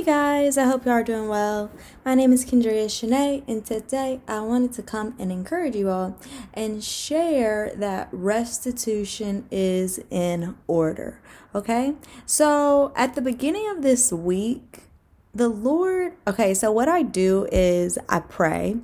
Hey 0.00 0.06
guys, 0.06 0.56
I 0.56 0.64
hope 0.64 0.86
you 0.86 0.92
are 0.92 1.04
doing 1.04 1.28
well. 1.28 1.70
My 2.06 2.14
name 2.14 2.32
is 2.32 2.46
Kendria 2.46 2.86
Shanae, 2.86 3.44
and 3.46 3.66
today 3.66 4.22
I 4.26 4.40
wanted 4.40 4.72
to 4.72 4.82
come 4.82 5.14
and 5.18 5.30
encourage 5.30 5.76
you 5.76 5.90
all 5.90 6.16
and 6.54 6.82
share 6.82 7.74
that 7.76 8.08
restitution 8.10 9.46
is 9.50 10.00
in 10.08 10.56
order. 10.66 11.20
Okay, 11.54 11.96
so 12.24 12.94
at 12.96 13.14
the 13.14 13.20
beginning 13.20 13.68
of 13.68 13.82
this 13.82 14.10
week, 14.10 14.84
the 15.34 15.50
Lord, 15.50 16.14
okay, 16.26 16.54
so 16.54 16.72
what 16.72 16.88
I 16.88 17.02
do 17.02 17.46
is 17.52 17.98
I 18.08 18.20
pray 18.20 18.76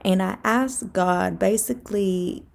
and 0.00 0.22
I 0.22 0.38
ask 0.42 0.90
God 0.90 1.38
basically 1.38 2.46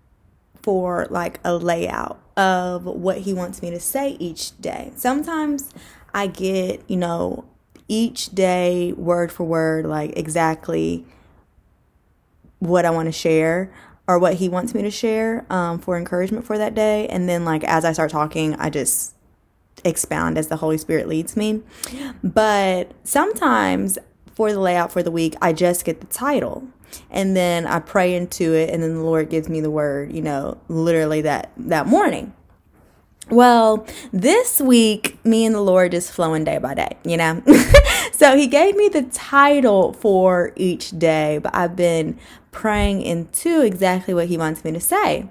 for 0.64 1.06
like 1.12 1.40
a 1.44 1.56
layout 1.56 2.20
of 2.36 2.84
what 2.84 3.20
He 3.20 3.34
wants 3.36 3.62
me 3.62 3.70
to 3.70 3.80
say 3.80 4.18
each 4.20 4.60
day. 4.60 4.92
Sometimes 4.96 5.70
I 6.16 6.26
get, 6.26 6.82
you 6.90 6.98
know, 6.98 7.46
each 7.88 8.30
day, 8.30 8.94
word 8.94 9.32
for 9.32 9.44
word, 9.44 9.86
like 9.86 10.18
exactly 10.18 11.06
what 12.60 12.86
I 12.86 12.90
want 12.90 13.08
to 13.08 13.12
share 13.12 13.72
or 14.08 14.20
what 14.20 14.36
he 14.36 14.50
wants 14.50 14.74
me 14.74 14.82
to 14.84 14.92
share 14.92 15.46
um, 15.50 15.80
for 15.80 15.98
encouragement 15.98 16.46
for 16.46 16.58
that 16.58 16.74
day. 16.74 17.08
And 17.08 17.28
then, 17.28 17.46
like, 17.46 17.64
as 17.64 17.86
I 17.86 17.92
start 17.92 18.10
talking, 18.10 18.56
I 18.56 18.70
just 18.70 19.14
expound 19.84 20.38
as 20.38 20.48
the 20.48 20.58
Holy 20.58 20.78
Spirit 20.78 21.08
leads 21.08 21.36
me. 21.36 21.62
But 22.24 22.92
sometimes 23.04 23.98
for 24.34 24.52
the 24.52 24.60
layout 24.60 24.92
for 24.92 25.04
the 25.04 25.12
week, 25.12 25.36
I 25.42 25.54
just 25.54 25.86
get 25.86 26.02
the 26.02 26.08
title 26.08 26.68
and 27.10 27.36
then 27.36 27.68
I 27.68 27.80
pray 27.80 28.16
into 28.16 28.54
it 28.54 28.70
and 28.70 28.82
then 28.82 28.96
the 28.96 29.04
Lord 29.04 29.30
gives 29.30 29.50
me 29.50 29.62
the 29.62 29.72
word, 29.72 30.12
you 30.14 30.22
know, 30.22 30.58
literally 30.68 31.22
that 31.22 31.52
that 31.58 31.88
morning. 31.88 32.34
Well, 33.30 33.86
this 34.14 34.62
week, 34.62 35.24
me 35.26 35.46
and 35.46 35.54
the 35.54 35.62
Lord 35.62 35.92
just 35.92 36.14
flowing 36.14 36.46
day 36.46 36.60
by 36.60 36.74
day, 36.74 36.98
you 37.04 37.18
know? 37.18 37.42
so 38.14 38.38
he 38.38 38.48
gave 38.48 38.76
me 38.78 38.88
the 38.88 39.04
title 39.04 39.92
for 39.94 40.54
each 40.56 40.98
day, 40.98 41.40
but 41.40 41.54
I've 41.54 41.76
been 41.76 42.18
praying 42.52 43.02
into 43.02 43.62
exactly 43.62 44.14
what 44.14 44.28
he 44.28 44.38
wants 44.38 44.64
me 44.64 44.72
to 44.72 44.80
say. 44.80 45.28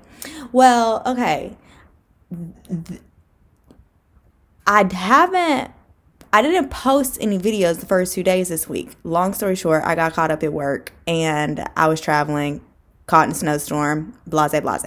Well, 0.52 1.02
okay. 1.06 1.56
I 4.66 4.92
haven't, 4.92 5.70
I 6.34 6.42
didn't 6.42 6.68
post 6.68 7.16
any 7.20 7.38
videos 7.38 7.80
the 7.80 7.86
first 7.86 8.12
two 8.12 8.22
days 8.22 8.50
this 8.50 8.68
week. 8.68 8.90
Long 9.04 9.32
story 9.32 9.56
short, 9.56 9.84
I 9.84 9.94
got 9.94 10.12
caught 10.12 10.30
up 10.30 10.42
at 10.42 10.52
work 10.52 10.92
and 11.06 11.66
I 11.76 11.88
was 11.88 12.00
traveling 12.00 12.60
caught 13.06 13.26
in 13.26 13.32
a 13.32 13.34
snowstorm, 13.34 14.18
blase, 14.26 14.60
blase. 14.60 14.82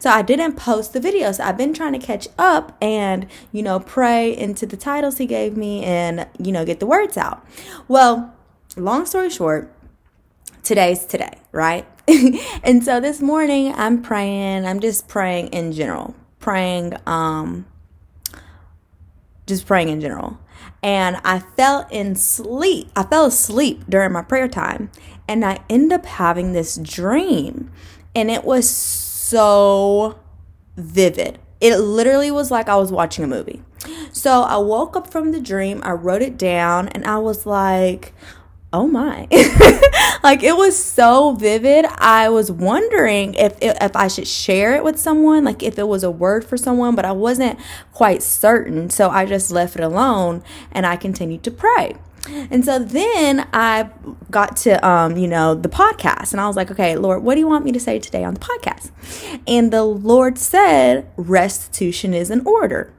So 0.00 0.10
I 0.10 0.22
didn't 0.22 0.54
post 0.54 0.94
the 0.94 1.00
video. 1.00 1.30
So 1.32 1.44
I've 1.44 1.58
been 1.58 1.74
trying 1.74 1.92
to 1.92 1.98
catch 1.98 2.26
up 2.38 2.76
and, 2.80 3.26
you 3.52 3.62
know, 3.62 3.80
pray 3.80 4.36
into 4.36 4.66
the 4.66 4.76
titles 4.76 5.18
he 5.18 5.26
gave 5.26 5.56
me 5.56 5.84
and, 5.84 6.26
you 6.38 6.52
know, 6.52 6.64
get 6.64 6.80
the 6.80 6.86
words 6.86 7.18
out. 7.18 7.46
Well, 7.86 8.34
long 8.76 9.04
story 9.04 9.28
short, 9.28 9.70
today's 10.62 11.04
today, 11.04 11.38
right? 11.52 11.86
and 12.64 12.82
so 12.82 12.98
this 12.98 13.20
morning 13.20 13.74
I'm 13.74 14.00
praying, 14.00 14.64
I'm 14.64 14.80
just 14.80 15.06
praying 15.06 15.48
in 15.48 15.72
general, 15.72 16.14
praying, 16.38 16.94
um, 17.06 17.66
just 19.46 19.66
praying 19.66 19.90
in 19.90 20.00
general. 20.00 20.38
And 20.82 21.18
I 21.24 21.40
fell 21.40 21.86
in 21.90 22.14
sleep. 22.14 22.90
I 22.96 23.02
fell 23.02 23.26
asleep 23.26 23.84
during 23.86 24.12
my 24.12 24.22
prayer 24.22 24.48
time 24.48 24.90
and 25.30 25.44
I 25.44 25.60
end 25.70 25.92
up 25.92 26.06
having 26.06 26.52
this 26.52 26.76
dream. 26.76 27.70
And 28.16 28.32
it 28.32 28.42
was 28.42 28.68
so 28.68 30.18
vivid. 30.76 31.38
It 31.60 31.76
literally 31.76 32.32
was 32.32 32.50
like 32.50 32.68
I 32.68 32.74
was 32.74 32.90
watching 32.90 33.24
a 33.24 33.28
movie. 33.28 33.62
So 34.10 34.42
I 34.42 34.56
woke 34.56 34.96
up 34.96 35.08
from 35.08 35.30
the 35.30 35.40
dream, 35.40 35.80
I 35.84 35.92
wrote 35.92 36.20
it 36.20 36.36
down, 36.36 36.88
and 36.88 37.04
I 37.04 37.18
was 37.18 37.46
like, 37.46 38.12
oh 38.72 38.86
my 38.86 39.26
like 40.22 40.44
it 40.44 40.56
was 40.56 40.80
so 40.80 41.32
vivid 41.32 41.84
i 41.98 42.28
was 42.28 42.52
wondering 42.52 43.34
if 43.34 43.58
if 43.60 43.96
i 43.96 44.06
should 44.06 44.28
share 44.28 44.76
it 44.76 44.84
with 44.84 44.96
someone 44.96 45.42
like 45.42 45.60
if 45.60 45.76
it 45.76 45.88
was 45.88 46.04
a 46.04 46.10
word 46.10 46.44
for 46.44 46.56
someone 46.56 46.94
but 46.94 47.04
i 47.04 47.10
wasn't 47.10 47.58
quite 47.92 48.22
certain 48.22 48.88
so 48.88 49.10
i 49.10 49.26
just 49.26 49.50
left 49.50 49.74
it 49.74 49.82
alone 49.82 50.40
and 50.70 50.86
i 50.86 50.94
continued 50.94 51.42
to 51.42 51.50
pray 51.50 51.96
and 52.26 52.64
so 52.64 52.78
then 52.78 53.48
I 53.52 53.88
got 54.30 54.56
to, 54.58 54.86
um, 54.86 55.16
you 55.16 55.26
know, 55.26 55.54
the 55.54 55.68
podcast, 55.68 56.32
and 56.32 56.40
I 56.40 56.46
was 56.46 56.56
like, 56.56 56.70
okay, 56.70 56.96
Lord, 56.96 57.22
what 57.22 57.34
do 57.34 57.40
you 57.40 57.46
want 57.46 57.64
me 57.64 57.72
to 57.72 57.80
say 57.80 57.98
today 57.98 58.24
on 58.24 58.34
the 58.34 58.40
podcast? 58.40 58.90
And 59.46 59.72
the 59.72 59.84
Lord 59.84 60.38
said, 60.38 61.10
restitution 61.16 62.14
is 62.14 62.30
in 62.30 62.46
order. 62.46 62.92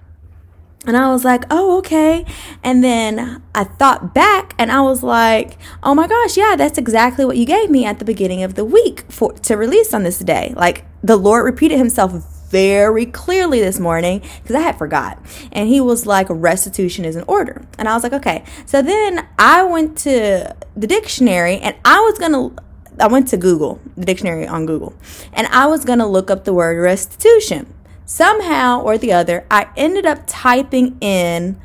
And 0.88 0.98
I 0.98 1.12
was 1.12 1.24
like, 1.24 1.44
oh, 1.52 1.78
okay. 1.78 2.26
And 2.64 2.84
then 2.84 3.44
I 3.54 3.66
thought 3.66 4.16
back 4.16 4.56
and 4.58 4.72
I 4.72 4.82
was 4.82 5.04
like, 5.04 5.60
oh 5.84 5.94
my 5.94 6.08
gosh, 6.08 6.36
yeah, 6.38 6.56
that's 6.56 6.80
exactly 6.80 7.24
what 7.24 7.38
you 7.38 7.46
gave 7.46 7.70
me 7.70 7.86
at 7.86 8.00
the 8.00 8.06
beginning 8.06 8.42
of 8.42 8.56
the 8.56 8.66
week 8.66 9.04
for 9.08 9.34
to 9.34 9.56
release 9.56 9.94
on 9.94 10.02
this 10.02 10.18
day. 10.18 10.54
Like 10.56 10.86
the 11.04 11.18
Lord 11.18 11.46
repeated 11.46 11.78
himself 11.78 12.26
very 12.52 13.06
clearly 13.06 13.62
this 13.62 13.80
morning 13.80 14.22
because 14.44 14.56
I 14.56 14.60
had 14.60 14.78
forgot. 14.78 15.18
And 15.52 15.68
he 15.68 15.82
was 15.82 16.06
like, 16.06 16.28
restitution 16.30 17.06
is 17.06 17.16
in 17.16 17.24
order. 17.28 17.66
And 17.80 17.88
I 17.88 17.96
was 17.96 18.04
like, 18.04 18.14
okay. 18.14 18.44
So 18.66 18.82
then 18.82 19.28
I 19.40 19.64
went 19.64 19.98
to 20.00 20.56
the 20.76 20.88
dictionary 20.88 21.58
and 21.58 21.76
I 21.84 22.00
was 22.02 22.20
going 22.20 22.34
to, 22.34 22.64
I 23.00 23.08
went 23.08 23.30
to 23.30 23.38
Google, 23.38 23.80
the 23.96 24.06
dictionary 24.06 24.46
on 24.46 24.66
Google, 24.66 24.94
and 25.34 25.48
I 25.48 25.66
was 25.68 25.86
going 25.86 26.00
to 26.00 26.06
look 26.06 26.30
up 26.30 26.44
the 26.44 26.54
word 26.54 26.80
restitution. 26.80 27.74
Somehow 28.06 28.82
or 28.82 28.98
the 28.98 29.14
other, 29.14 29.46
I 29.50 29.70
ended 29.78 30.06
up 30.06 30.24
typing 30.28 30.98
in 31.00 31.60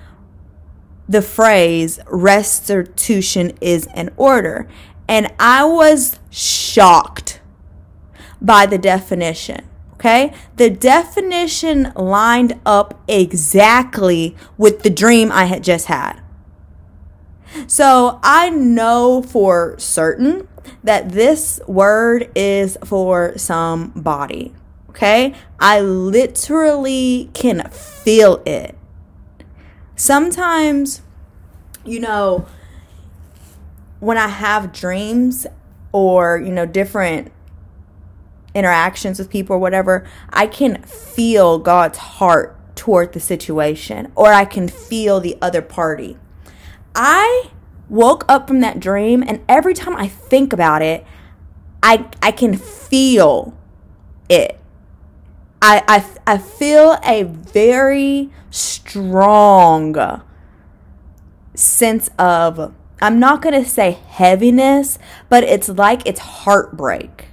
the 1.08 1.22
phrase 1.22 1.98
restitution 2.06 3.52
is 3.60 3.88
in 3.94 4.10
order. 4.16 4.68
And 5.08 5.32
I 5.38 5.64
was 5.64 6.18
shocked 6.30 7.40
by 8.40 8.66
the 8.66 8.78
definition. 8.78 9.68
Okay. 9.96 10.32
The 10.56 10.70
definition 10.70 11.92
lined 11.96 12.60
up 12.66 13.02
exactly 13.08 14.36
with 14.58 14.82
the 14.82 14.90
dream 14.90 15.32
I 15.32 15.46
had 15.46 15.64
just 15.64 15.86
had. 15.86 16.20
So 17.66 18.20
I 18.22 18.50
know 18.50 19.22
for 19.22 19.78
certain 19.78 20.48
that 20.84 21.12
this 21.12 21.60
word 21.66 22.30
is 22.34 22.76
for 22.84 23.38
somebody. 23.38 24.54
Okay. 24.90 25.34
I 25.58 25.80
literally 25.80 27.30
can 27.32 27.68
feel 27.70 28.42
it. 28.44 28.76
Sometimes, 29.94 31.00
you 31.86 32.00
know, 32.00 32.46
when 34.00 34.18
I 34.18 34.28
have 34.28 34.72
dreams 34.72 35.46
or, 35.90 36.38
you 36.38 36.52
know, 36.52 36.66
different 36.66 37.32
interactions 38.56 39.18
with 39.18 39.28
people 39.28 39.56
or 39.56 39.58
whatever, 39.58 40.06
I 40.30 40.46
can 40.46 40.82
feel 40.82 41.58
God's 41.58 41.98
heart 41.98 42.58
toward 42.74 43.12
the 43.12 43.20
situation 43.20 44.10
or 44.14 44.32
I 44.32 44.44
can 44.44 44.66
feel 44.66 45.20
the 45.20 45.36
other 45.42 45.62
party. 45.62 46.16
I 46.94 47.50
woke 47.88 48.24
up 48.28 48.48
from 48.48 48.60
that 48.60 48.80
dream 48.80 49.22
and 49.26 49.44
every 49.48 49.74
time 49.74 49.94
I 49.94 50.08
think 50.08 50.52
about 50.52 50.82
it, 50.82 51.04
I 51.82 52.06
I 52.22 52.30
can 52.32 52.56
feel 52.56 53.56
it. 54.28 54.58
I 55.60 55.82
I, 55.86 56.34
I 56.34 56.38
feel 56.38 56.98
a 57.04 57.24
very 57.24 58.30
strong 58.50 60.22
sense 61.54 62.10
of 62.18 62.72
I'm 63.00 63.20
not 63.20 63.42
going 63.42 63.62
to 63.62 63.68
say 63.68 63.98
heaviness, 64.08 64.98
but 65.28 65.44
it's 65.44 65.68
like 65.68 66.02
it's 66.06 66.20
heartbreak 66.20 67.25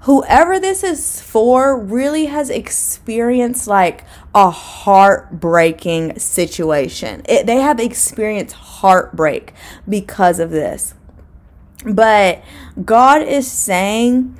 whoever 0.00 0.58
this 0.58 0.82
is 0.82 1.20
for 1.20 1.78
really 1.78 2.26
has 2.26 2.50
experienced 2.50 3.66
like 3.66 4.04
a 4.34 4.50
heartbreaking 4.50 6.18
situation. 6.18 7.22
It, 7.28 7.46
they 7.46 7.56
have 7.56 7.80
experienced 7.80 8.54
heartbreak 8.54 9.52
because 9.88 10.38
of 10.38 10.50
this. 10.50 10.94
But 11.84 12.42
God 12.84 13.22
is 13.22 13.50
saying 13.50 14.36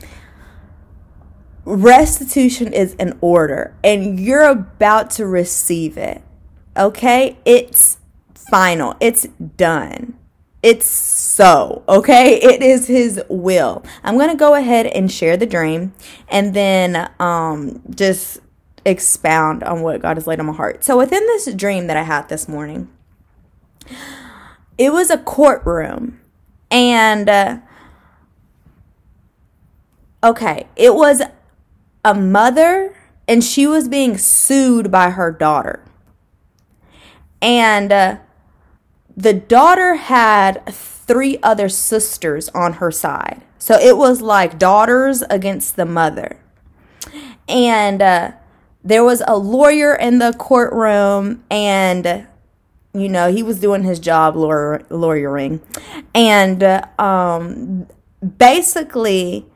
restitution 1.64 2.72
is 2.72 2.96
an 2.98 3.18
order 3.20 3.76
and 3.84 4.18
you're 4.18 4.48
about 4.48 5.10
to 5.12 5.26
receive 5.26 5.96
it. 5.96 6.22
Okay? 6.76 7.38
It's 7.44 7.98
final, 8.34 8.96
it's 9.00 9.26
done. 9.56 10.16
It's 10.62 10.86
so, 10.86 11.82
okay? 11.88 12.34
It 12.40 12.62
is 12.62 12.86
his 12.86 13.22
will. 13.28 13.82
I'm 14.04 14.18
going 14.18 14.30
to 14.30 14.36
go 14.36 14.54
ahead 14.54 14.86
and 14.86 15.10
share 15.10 15.36
the 15.36 15.46
dream 15.46 15.94
and 16.28 16.52
then 16.54 17.10
um 17.18 17.82
just 17.94 18.40
expound 18.84 19.62
on 19.62 19.82
what 19.82 20.02
God 20.02 20.16
has 20.16 20.26
laid 20.26 20.40
on 20.40 20.46
my 20.46 20.52
heart. 20.52 20.84
So 20.84 20.98
within 20.98 21.26
this 21.26 21.52
dream 21.54 21.86
that 21.86 21.96
I 21.96 22.02
had 22.02 22.28
this 22.28 22.48
morning, 22.48 22.88
it 24.78 24.92
was 24.92 25.10
a 25.10 25.18
courtroom 25.18 26.20
and 26.70 27.28
uh, 27.28 27.58
okay, 30.22 30.66
it 30.76 30.94
was 30.94 31.22
a 32.04 32.14
mother 32.14 32.96
and 33.28 33.44
she 33.44 33.66
was 33.66 33.88
being 33.88 34.16
sued 34.18 34.90
by 34.90 35.10
her 35.10 35.30
daughter. 35.30 35.84
And 37.42 37.92
uh, 37.92 38.16
the 39.20 39.34
daughter 39.34 39.96
had 39.96 40.64
three 40.66 41.38
other 41.42 41.68
sisters 41.68 42.48
on 42.50 42.74
her 42.74 42.90
side. 42.90 43.42
So 43.58 43.74
it 43.74 43.96
was 43.98 44.22
like 44.22 44.58
daughters 44.58 45.22
against 45.28 45.76
the 45.76 45.84
mother. 45.84 46.38
And 47.46 48.00
uh, 48.00 48.32
there 48.82 49.04
was 49.04 49.22
a 49.26 49.36
lawyer 49.36 49.94
in 49.94 50.18
the 50.18 50.32
courtroom, 50.32 51.44
and 51.50 52.26
you 52.94 53.08
know, 53.08 53.30
he 53.30 53.42
was 53.42 53.60
doing 53.60 53.82
his 53.82 54.00
job 54.00 54.36
lawyer, 54.36 54.84
lawyering. 54.88 55.60
And 56.14 56.62
uh, 56.62 56.86
um, 56.98 57.86
basically, 58.38 59.46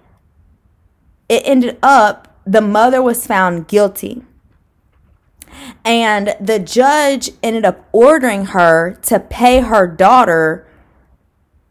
it 1.29 1.43
ended 1.47 1.79
up 1.83 2.37
the 2.47 2.61
mother 2.61 3.01
was 3.01 3.27
found 3.27 3.67
guilty. 3.69 4.23
And 5.85 6.35
the 6.41 6.59
judge 6.59 7.31
ended 7.43 7.65
up 7.65 7.89
ordering 7.93 8.47
her 8.47 8.99
to 9.03 9.21
pay 9.21 9.61
her 9.61 9.87
daughter 9.87 10.67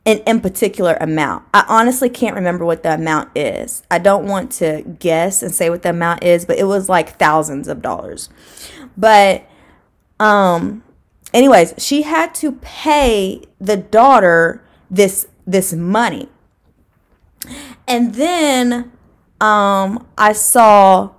an 0.05 0.17
in 0.27 0.41
particular 0.41 0.97
amount. 0.99 1.45
I 1.53 1.65
honestly 1.67 2.09
can't 2.09 2.35
remember 2.35 2.65
what 2.65 2.83
the 2.83 2.93
amount 2.93 3.29
is. 3.35 3.83
I 3.89 3.99
don't 3.99 4.27
want 4.27 4.51
to 4.53 4.81
guess 4.99 5.41
and 5.41 5.53
say 5.53 5.69
what 5.69 5.81
the 5.81 5.91
amount 5.91 6.23
is, 6.23 6.45
but 6.45 6.57
it 6.57 6.65
was 6.65 6.89
like 6.89 7.17
thousands 7.17 7.67
of 7.67 7.81
dollars. 7.81 8.29
But 8.97 9.45
um 10.19 10.83
anyways, 11.33 11.73
she 11.77 12.03
had 12.03 12.35
to 12.35 12.53
pay 12.53 13.43
the 13.59 13.77
daughter 13.77 14.63
this 14.91 15.27
this 15.47 15.73
money. 15.73 16.29
And 17.87 18.15
then 18.15 18.91
um 19.39 20.05
I 20.17 20.33
saw 20.33 21.11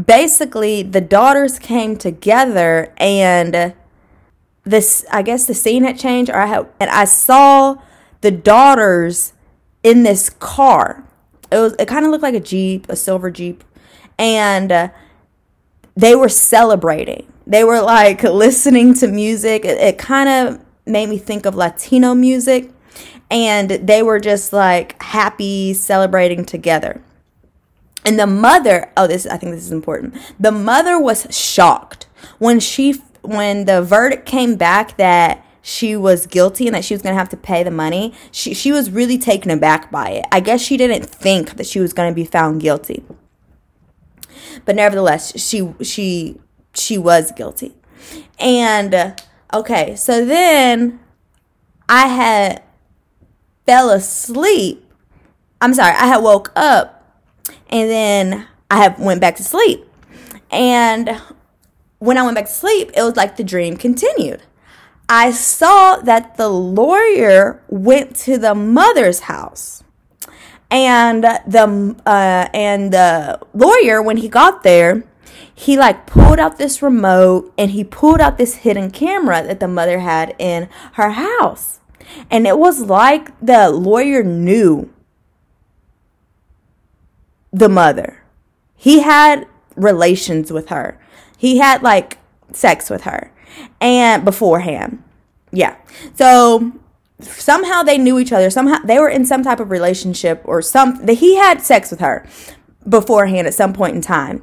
basically 0.00 0.82
the 0.82 1.00
daughters 1.00 1.58
came 1.58 1.96
together 1.96 2.92
and 2.96 3.74
this 4.64 5.04
I 5.10 5.22
guess 5.22 5.46
the 5.46 5.54
scene 5.54 5.84
had 5.84 5.98
changed 5.98 6.30
or 6.30 6.36
I 6.36 6.46
had 6.46 6.66
and 6.80 6.90
I 6.90 7.04
saw 7.04 7.76
the 8.20 8.30
daughters 8.30 9.32
in 9.82 10.02
this 10.02 10.30
car. 10.30 11.04
It 11.50 11.58
was 11.58 11.74
it 11.78 11.86
kind 11.86 12.04
of 12.04 12.10
looked 12.10 12.22
like 12.22 12.34
a 12.34 12.40
Jeep, 12.40 12.88
a 12.88 12.96
silver 12.96 13.30
Jeep, 13.30 13.62
and 14.18 14.72
uh, 14.72 14.88
they 15.94 16.14
were 16.14 16.28
celebrating. 16.28 17.30
They 17.46 17.64
were 17.64 17.82
like 17.82 18.22
listening 18.22 18.94
to 18.94 19.08
music. 19.08 19.64
It, 19.64 19.78
it 19.78 19.98
kind 19.98 20.28
of 20.28 20.64
made 20.86 21.08
me 21.08 21.18
think 21.18 21.44
of 21.44 21.54
Latino 21.54 22.14
music, 22.14 22.70
and 23.30 23.70
they 23.70 24.02
were 24.02 24.20
just 24.20 24.52
like 24.52 25.00
happy 25.02 25.74
celebrating 25.74 26.44
together. 26.44 27.02
And 28.04 28.18
the 28.18 28.26
mother, 28.26 28.90
oh, 28.96 29.06
this 29.06 29.26
I 29.26 29.36
think 29.36 29.52
this 29.52 29.64
is 29.64 29.72
important. 29.72 30.14
The 30.38 30.52
mother 30.52 30.98
was 30.98 31.26
shocked 31.30 32.06
when 32.38 32.60
she 32.60 33.00
when 33.22 33.66
the 33.66 33.82
verdict 33.82 34.26
came 34.26 34.56
back 34.56 34.96
that 34.96 35.44
she 35.62 35.94
was 35.94 36.26
guilty 36.26 36.66
and 36.66 36.74
that 36.74 36.84
she 36.84 36.92
was 36.92 37.02
going 37.02 37.14
to 37.14 37.18
have 37.18 37.28
to 37.28 37.36
pay 37.36 37.62
the 37.62 37.70
money, 37.70 38.12
she, 38.32 38.52
she 38.52 38.72
was 38.72 38.90
really 38.90 39.16
taken 39.16 39.48
aback 39.50 39.92
by 39.92 40.10
it. 40.10 40.24
I 40.32 40.40
guess 40.40 40.60
she 40.60 40.76
didn't 40.76 41.06
think 41.06 41.56
that 41.56 41.66
she 41.66 41.78
was 41.78 41.92
going 41.92 42.10
to 42.10 42.14
be 42.14 42.24
found 42.24 42.60
guilty. 42.60 43.04
But 44.64 44.76
nevertheless, 44.76 45.40
she 45.40 45.72
she 45.82 46.40
she 46.74 46.98
was 46.98 47.32
guilty. 47.32 47.74
And 48.38 48.94
uh, 48.94 49.14
okay, 49.54 49.94
so 49.96 50.24
then 50.24 51.00
I 51.88 52.08
had 52.08 52.62
fell 53.64 53.90
asleep. 53.90 54.84
I'm 55.60 55.74
sorry, 55.74 55.94
I 55.94 56.06
had 56.06 56.18
woke 56.18 56.52
up 56.56 57.01
and 57.72 57.90
then 57.90 58.46
I 58.70 58.82
have 58.82 59.00
went 59.00 59.20
back 59.20 59.36
to 59.36 59.42
sleep. 59.42 59.84
And 60.50 61.20
when 61.98 62.18
I 62.18 62.22
went 62.22 62.36
back 62.36 62.44
to 62.44 62.52
sleep, 62.52 62.90
it 62.94 63.02
was 63.02 63.16
like 63.16 63.36
the 63.36 63.44
dream 63.44 63.76
continued. 63.76 64.42
I 65.08 65.30
saw 65.30 65.96
that 65.96 66.36
the 66.36 66.48
lawyer 66.48 67.62
went 67.68 68.14
to 68.16 68.36
the 68.38 68.54
mother's 68.54 69.20
house. 69.20 69.82
And 70.70 71.24
the 71.24 71.96
uh, 72.06 72.48
and 72.54 72.92
the 72.92 73.38
lawyer 73.52 74.00
when 74.00 74.18
he 74.18 74.28
got 74.28 74.62
there, 74.62 75.04
he 75.54 75.76
like 75.76 76.06
pulled 76.06 76.38
out 76.38 76.56
this 76.56 76.82
remote 76.82 77.52
and 77.58 77.72
he 77.72 77.84
pulled 77.84 78.20
out 78.20 78.38
this 78.38 78.56
hidden 78.56 78.90
camera 78.90 79.42
that 79.42 79.60
the 79.60 79.68
mother 79.68 79.98
had 79.98 80.34
in 80.38 80.70
her 80.94 81.10
house. 81.10 81.80
And 82.30 82.46
it 82.46 82.58
was 82.58 82.80
like 82.80 83.38
the 83.40 83.70
lawyer 83.70 84.22
knew 84.22 84.90
the 87.52 87.68
mother. 87.68 88.22
He 88.76 89.00
had 89.00 89.46
relations 89.76 90.52
with 90.52 90.68
her. 90.68 90.98
He 91.36 91.58
had 91.58 91.82
like 91.82 92.18
sex 92.52 92.90
with 92.90 93.02
her 93.02 93.32
and 93.80 94.24
beforehand. 94.24 95.02
Yeah. 95.52 95.76
So 96.14 96.72
somehow 97.20 97.82
they 97.82 97.98
knew 97.98 98.18
each 98.18 98.32
other. 98.32 98.50
Somehow 98.50 98.78
they 98.84 98.98
were 98.98 99.08
in 99.08 99.24
some 99.26 99.42
type 99.42 99.60
of 99.60 99.70
relationship 99.70 100.42
or 100.44 100.62
some 100.62 101.06
he 101.06 101.36
had 101.36 101.60
sex 101.60 101.90
with 101.90 102.00
her 102.00 102.26
beforehand 102.88 103.46
at 103.46 103.54
some 103.54 103.72
point 103.72 103.94
in 103.94 104.02
time. 104.02 104.42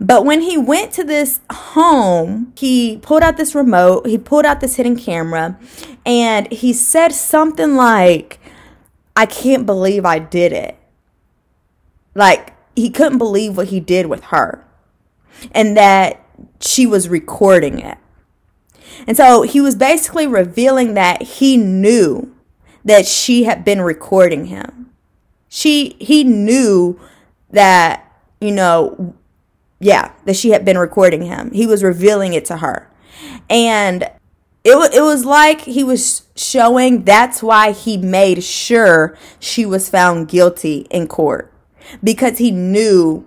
But 0.00 0.24
when 0.24 0.40
he 0.40 0.56
went 0.56 0.92
to 0.92 1.04
this 1.04 1.40
home, 1.52 2.52
he 2.56 2.98
pulled 2.98 3.22
out 3.22 3.36
this 3.36 3.54
remote, 3.54 4.06
he 4.06 4.16
pulled 4.16 4.46
out 4.46 4.60
this 4.60 4.76
hidden 4.76 4.96
camera, 4.96 5.58
and 6.06 6.50
he 6.50 6.72
said 6.72 7.12
something 7.12 7.74
like, 7.74 8.40
I 9.14 9.26
can't 9.26 9.66
believe 9.66 10.06
I 10.06 10.18
did 10.18 10.52
it. 10.52 10.78
Like, 12.14 12.54
he 12.74 12.90
couldn't 12.90 13.18
believe 13.18 13.56
what 13.56 13.68
he 13.68 13.80
did 13.80 14.06
with 14.06 14.24
her 14.24 14.64
and 15.52 15.76
that 15.76 16.24
she 16.60 16.86
was 16.86 17.08
recording 17.08 17.78
it. 17.78 17.98
And 19.06 19.16
so 19.16 19.42
he 19.42 19.60
was 19.60 19.76
basically 19.76 20.26
revealing 20.26 20.94
that 20.94 21.22
he 21.22 21.56
knew 21.56 22.34
that 22.84 23.06
she 23.06 23.44
had 23.44 23.64
been 23.64 23.80
recording 23.80 24.46
him. 24.46 24.90
She 25.48 25.96
he 25.98 26.24
knew 26.24 26.98
that, 27.50 28.12
you 28.40 28.52
know, 28.52 29.14
yeah, 29.78 30.12
that 30.24 30.36
she 30.36 30.50
had 30.50 30.64
been 30.64 30.78
recording 30.78 31.22
him. 31.22 31.50
He 31.52 31.66
was 31.66 31.82
revealing 31.82 32.34
it 32.34 32.44
to 32.46 32.58
her. 32.58 32.90
And 33.48 34.02
it, 34.62 34.94
it 34.94 35.02
was 35.02 35.24
like 35.24 35.62
he 35.62 35.82
was 35.82 36.26
showing 36.36 37.04
that's 37.04 37.42
why 37.42 37.72
he 37.72 37.96
made 37.96 38.44
sure 38.44 39.16
she 39.38 39.64
was 39.64 39.88
found 39.88 40.28
guilty 40.28 40.86
in 40.90 41.08
court 41.08 41.49
because 42.02 42.38
he 42.38 42.50
knew 42.50 43.26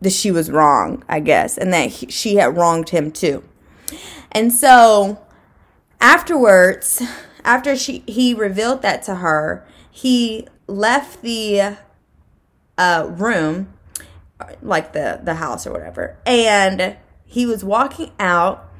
that 0.00 0.12
she 0.12 0.30
was 0.30 0.50
wrong, 0.50 1.04
I 1.08 1.20
guess, 1.20 1.58
and 1.58 1.72
that 1.72 1.90
he, 1.90 2.10
she 2.10 2.36
had 2.36 2.56
wronged 2.56 2.90
him 2.90 3.10
too. 3.10 3.42
And 4.30 4.52
so 4.52 5.20
afterwards, 6.00 7.02
after 7.44 7.76
she 7.76 8.04
he 8.06 8.34
revealed 8.34 8.82
that 8.82 9.02
to 9.04 9.16
her, 9.16 9.66
he 9.90 10.46
left 10.66 11.22
the 11.22 11.78
uh, 12.76 13.06
room, 13.10 13.72
like 14.62 14.92
the 14.92 15.20
the 15.22 15.34
house 15.34 15.66
or 15.66 15.72
whatever, 15.72 16.16
and 16.26 16.96
he 17.24 17.46
was 17.46 17.64
walking 17.64 18.12
out, 18.20 18.70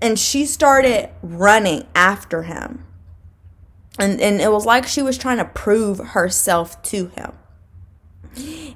and 0.00 0.18
she 0.18 0.46
started 0.46 1.10
running 1.22 1.86
after 1.94 2.42
him, 2.42 2.84
and 3.98 4.20
and 4.20 4.40
it 4.40 4.50
was 4.50 4.66
like 4.66 4.86
she 4.86 5.02
was 5.02 5.18
trying 5.18 5.38
to 5.38 5.44
prove 5.44 5.98
herself 5.98 6.80
to 6.82 7.08
him. 7.08 7.32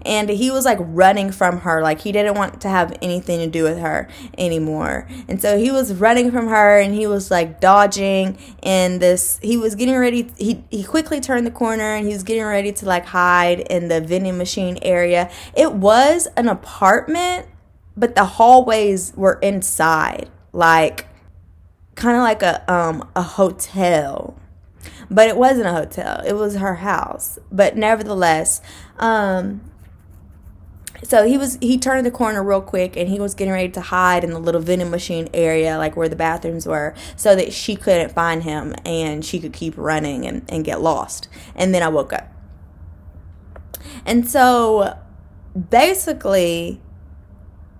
And 0.04 0.28
he 0.28 0.50
was 0.50 0.64
like 0.64 0.78
running 0.80 1.30
from 1.30 1.60
her. 1.60 1.82
Like 1.82 2.00
he 2.00 2.10
didn't 2.10 2.34
want 2.34 2.60
to 2.62 2.68
have 2.68 2.96
anything 3.00 3.38
to 3.38 3.46
do 3.46 3.62
with 3.62 3.78
her 3.78 4.08
anymore. 4.36 5.06
And 5.28 5.40
so 5.40 5.58
he 5.58 5.70
was 5.70 5.94
running 5.94 6.32
from 6.32 6.48
her 6.48 6.80
and 6.80 6.92
he 6.92 7.06
was 7.06 7.30
like 7.30 7.60
dodging. 7.60 8.36
And 8.62 9.00
this 9.00 9.38
he 9.42 9.56
was 9.56 9.76
getting 9.76 9.96
ready 9.96 10.30
he, 10.36 10.64
he 10.70 10.82
quickly 10.82 11.20
turned 11.20 11.46
the 11.46 11.52
corner 11.52 11.94
and 11.94 12.06
he 12.06 12.12
was 12.12 12.24
getting 12.24 12.42
ready 12.44 12.72
to 12.72 12.86
like 12.86 13.06
hide 13.06 13.60
in 13.60 13.88
the 13.88 14.00
vending 14.00 14.38
machine 14.38 14.78
area. 14.82 15.30
It 15.54 15.72
was 15.72 16.26
an 16.36 16.48
apartment 16.48 17.46
but 17.96 18.14
the 18.14 18.24
hallways 18.24 19.12
were 19.16 19.38
inside. 19.42 20.30
Like 20.52 21.06
kind 21.94 22.16
of 22.16 22.22
like 22.22 22.42
a 22.42 22.72
um 22.72 23.08
a 23.14 23.22
hotel 23.22 24.36
but 25.12 25.28
it 25.28 25.36
wasn't 25.36 25.66
a 25.66 25.72
hotel. 25.72 26.22
It 26.26 26.32
was 26.32 26.56
her 26.56 26.76
house. 26.76 27.38
But 27.50 27.76
nevertheless 27.76 28.60
um 28.98 29.60
so 31.04 31.26
he 31.26 31.36
was 31.36 31.58
he 31.60 31.78
turned 31.78 32.06
the 32.06 32.10
corner 32.10 32.42
real 32.42 32.60
quick 32.60 32.96
and 32.96 33.08
he 33.08 33.18
was 33.18 33.34
getting 33.34 33.52
ready 33.52 33.68
to 33.70 33.80
hide 33.80 34.22
in 34.22 34.30
the 34.30 34.38
little 34.38 34.60
vending 34.60 34.90
machine 34.90 35.28
area 35.34 35.76
like 35.76 35.96
where 35.96 36.08
the 36.08 36.16
bathrooms 36.16 36.66
were 36.66 36.94
so 37.16 37.34
that 37.34 37.52
she 37.52 37.74
couldn't 37.74 38.12
find 38.12 38.44
him 38.44 38.74
and 38.84 39.24
she 39.24 39.40
could 39.40 39.52
keep 39.52 39.74
running 39.76 40.26
and, 40.26 40.44
and 40.48 40.64
get 40.64 40.80
lost. 40.80 41.28
And 41.54 41.74
then 41.74 41.82
i 41.82 41.88
woke 41.88 42.12
up. 42.12 42.28
And 44.06 44.28
so 44.28 44.98
basically 45.70 46.80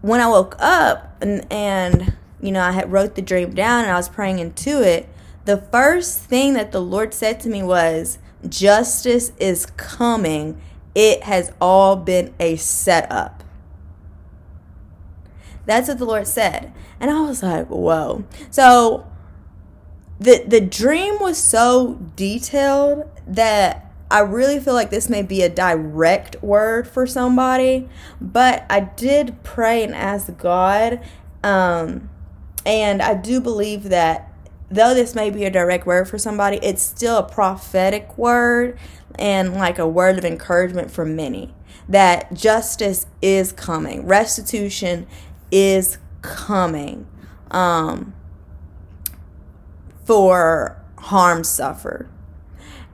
when 0.00 0.20
i 0.20 0.26
woke 0.26 0.56
up 0.58 1.16
and, 1.22 1.50
and 1.50 2.16
you 2.40 2.50
know 2.50 2.60
i 2.60 2.72
had 2.72 2.90
wrote 2.90 3.14
the 3.14 3.22
dream 3.22 3.54
down 3.54 3.84
and 3.84 3.92
i 3.92 3.96
was 3.96 4.08
praying 4.08 4.40
into 4.40 4.82
it 4.82 5.08
the 5.44 5.56
first 5.56 6.20
thing 6.20 6.54
that 6.54 6.72
the 6.72 6.80
lord 6.80 7.12
said 7.12 7.40
to 7.40 7.48
me 7.48 7.62
was 7.62 8.18
justice 8.48 9.32
is 9.38 9.66
coming 9.66 10.60
it 10.94 11.22
has 11.24 11.52
all 11.60 11.96
been 11.96 12.34
a 12.38 12.56
setup. 12.56 13.42
That's 15.64 15.88
what 15.88 15.98
the 15.98 16.04
Lord 16.04 16.26
said. 16.26 16.72
And 17.00 17.10
I 17.10 17.20
was 17.20 17.42
like, 17.42 17.68
whoa. 17.68 18.24
So 18.50 19.06
the 20.20 20.44
the 20.46 20.60
dream 20.60 21.18
was 21.20 21.38
so 21.38 21.94
detailed 22.16 23.08
that 23.26 23.90
I 24.10 24.20
really 24.20 24.60
feel 24.60 24.74
like 24.74 24.90
this 24.90 25.08
may 25.08 25.22
be 25.22 25.42
a 25.42 25.48
direct 25.48 26.42
word 26.42 26.86
for 26.86 27.06
somebody, 27.06 27.88
but 28.20 28.66
I 28.68 28.80
did 28.80 29.42
pray 29.42 29.82
and 29.82 29.94
ask 29.94 30.36
God, 30.36 31.00
um, 31.42 32.10
and 32.66 33.00
I 33.00 33.14
do 33.14 33.40
believe 33.40 33.84
that 33.84 34.31
though 34.72 34.94
this 34.94 35.14
may 35.14 35.30
be 35.30 35.44
a 35.44 35.50
direct 35.50 35.86
word 35.86 36.08
for 36.08 36.18
somebody, 36.18 36.58
it's 36.62 36.82
still 36.82 37.18
a 37.18 37.22
prophetic 37.22 38.16
word 38.16 38.78
and 39.18 39.54
like 39.54 39.78
a 39.78 39.86
word 39.86 40.18
of 40.18 40.24
encouragement 40.24 40.90
for 40.90 41.04
many 41.04 41.54
that 41.88 42.32
justice 42.32 43.06
is 43.20 43.52
coming, 43.52 44.06
restitution 44.06 45.06
is 45.50 45.98
coming 46.22 47.06
um, 47.50 48.14
for 50.04 50.82
harm 50.98 51.44
suffered. 51.44 52.08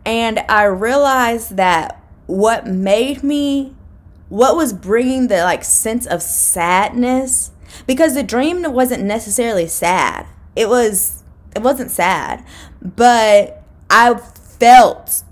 And 0.04 0.40
I 0.49 0.64
realized 0.64 1.56
that 1.56 2.02
what 2.26 2.66
made 2.66 3.23
me, 3.23 3.76
what 4.28 4.56
was 4.56 4.73
bringing 4.73 5.28
the 5.28 5.42
like 5.44 5.64
sense 5.64 6.06
of 6.06 6.23
sadness, 6.23 7.52
because 7.87 8.14
the 8.14 8.23
dream 8.23 8.62
wasn't 8.73 9.04
necessarily 9.04 9.66
sad. 9.66 10.26
It 10.56 10.68
was, 10.68 11.17
it 11.55 11.62
wasn't 11.62 11.90
sad, 11.90 12.45
but 12.83 13.62
I 13.90 14.14
felt 14.14 15.23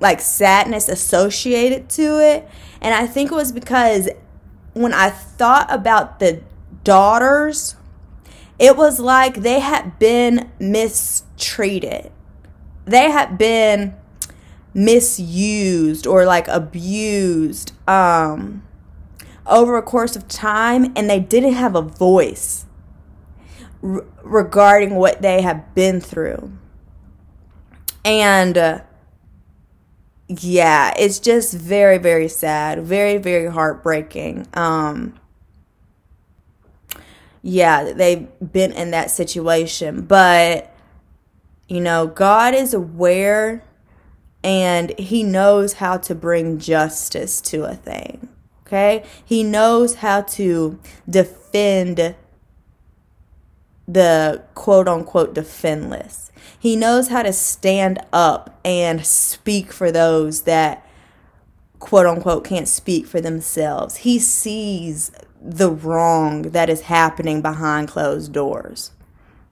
like 0.00 0.20
sadness 0.20 0.88
associated 0.88 1.88
to 1.90 2.18
it. 2.18 2.48
And 2.80 2.94
I 2.94 3.06
think 3.06 3.30
it 3.30 3.34
was 3.34 3.52
because 3.52 4.08
when 4.72 4.94
I 4.94 5.10
thought 5.10 5.66
about 5.72 6.18
the 6.18 6.42
daughters, 6.84 7.76
it 8.58 8.76
was 8.76 8.98
like 8.98 9.42
they 9.42 9.60
had 9.60 9.98
been 9.98 10.50
mistreated 10.58 12.10
they 12.90 13.10
had 13.10 13.38
been 13.38 13.94
misused 14.74 16.06
or 16.06 16.24
like 16.24 16.48
abused 16.48 17.72
um, 17.88 18.62
over 19.46 19.76
a 19.76 19.82
course 19.82 20.16
of 20.16 20.28
time 20.28 20.92
and 20.96 21.08
they 21.08 21.20
didn't 21.20 21.54
have 21.54 21.74
a 21.74 21.82
voice 21.82 22.66
regarding 23.82 24.94
what 24.94 25.22
they 25.22 25.42
have 25.42 25.74
been 25.74 26.00
through. 26.00 26.52
And 28.04 28.56
uh, 28.56 28.80
yeah, 30.28 30.92
it's 30.96 31.18
just 31.18 31.54
very, 31.54 31.98
very 31.98 32.28
sad, 32.28 32.82
very, 32.82 33.18
very 33.18 33.50
heartbreaking. 33.50 34.46
Um, 34.54 35.18
yeah, 37.42 37.92
they've 37.92 38.28
been 38.40 38.72
in 38.72 38.90
that 38.90 39.10
situation, 39.10 40.02
but 40.02 40.72
you 41.68 41.80
know, 41.80 42.06
God 42.06 42.54
is 42.54 42.74
aware 42.74 43.62
and 44.42 44.96
he 44.98 45.22
knows 45.22 45.74
how 45.74 45.96
to 45.98 46.14
bring 46.14 46.58
justice 46.58 47.40
to 47.42 47.64
a 47.64 47.74
thing. 47.74 48.28
Okay? 48.66 49.04
He 49.24 49.42
knows 49.42 49.96
how 49.96 50.22
to 50.22 50.78
defend 51.08 52.14
the 53.92 54.42
quote 54.54 54.88
unquote 54.88 55.34
defendless. 55.34 56.30
He 56.58 56.76
knows 56.76 57.08
how 57.08 57.22
to 57.22 57.32
stand 57.32 57.98
up 58.12 58.58
and 58.64 59.04
speak 59.04 59.72
for 59.72 59.90
those 59.90 60.42
that 60.42 60.86
quote 61.78 62.06
unquote 62.06 62.44
can't 62.44 62.68
speak 62.68 63.06
for 63.06 63.20
themselves. 63.20 63.98
He 63.98 64.18
sees 64.18 65.10
the 65.40 65.70
wrong 65.70 66.42
that 66.42 66.68
is 66.68 66.82
happening 66.82 67.40
behind 67.40 67.88
closed 67.88 68.32
doors. 68.32 68.92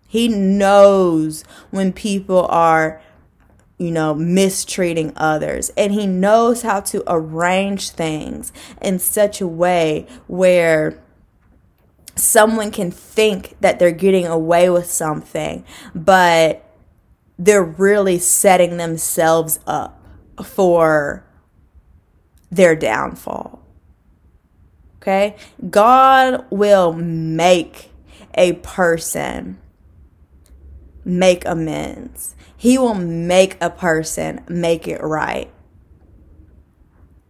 He 0.07 0.29
knows 0.29 1.45
when 1.71 1.93
people 1.93 2.47
are, 2.47 3.01
you 3.79 3.91
know, 3.91 4.15
mistreating 4.15 5.13
others. 5.17 5.71
And 5.77 5.93
he 5.93 6.07
knows 6.07 6.63
how 6.63 6.81
to 6.81 7.03
arrange 7.07 7.91
things 7.91 8.53
in 8.81 8.99
such 8.99 9.41
a 9.41 9.47
way 9.47 10.07
where 10.27 10.99
someone 12.19 12.71
can 12.71 12.91
think 12.91 13.57
that 13.61 13.79
they're 13.79 13.91
getting 13.91 14.27
away 14.27 14.71
with 14.71 14.91
something, 14.91 15.65
but 15.95 16.65
they're 17.39 17.63
really 17.63 18.19
setting 18.19 18.77
themselves 18.77 19.61
up 19.67 20.03
for 20.45 21.25
their 22.51 22.75
downfall. 22.75 23.63
Okay? 24.97 25.37
God 25.71 26.45
will 26.51 26.93
make 26.93 27.91
a 28.35 28.55
person 28.55 29.59
make 31.05 31.45
amends. 31.47 32.37
He 32.57 32.77
will 32.77 32.95
make 32.95 33.57
a 33.61 33.71
person 33.71 34.45
make 34.49 34.87
it 34.87 35.01
right 35.03 35.51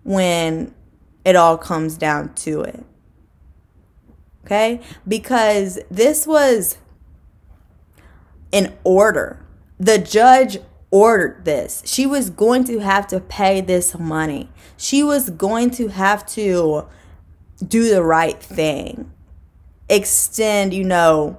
when 0.03 0.75
it 1.25 1.37
all 1.37 1.57
comes 1.57 1.97
down 1.97 2.35
to 2.35 2.63
it. 2.63 2.85
Okay? 4.49 4.81
Because 5.07 5.79
this 5.91 6.27
was 6.27 6.79
an 8.51 8.75
order. 8.83 9.45
The 9.79 9.99
judge 9.99 10.57
ordered 10.91 11.45
this. 11.45 11.83
She 11.85 12.07
was 12.07 12.31
going 12.31 12.65
to 12.65 12.79
have 12.79 13.07
to 13.09 13.21
pay 13.21 13.61
this 13.61 13.99
money. 13.99 14.49
She 14.79 15.03
was 15.03 15.29
going 15.29 15.71
to 15.73 15.89
have 15.89 16.25
to 16.29 16.87
do 17.67 17.91
the 17.91 18.03
right 18.03 18.43
thing. 18.43 19.13
Extend, 19.91 20.73
you 20.73 20.85
know, 20.85 21.39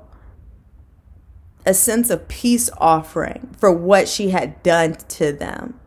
a 1.65 1.73
sense 1.73 2.11
of 2.11 2.27
peace 2.27 2.69
offering 2.77 3.55
for 3.57 3.71
what 3.71 4.07
she 4.07 4.29
had 4.29 4.61
done 4.61 4.93
to 4.93 5.33
them. 5.33 5.79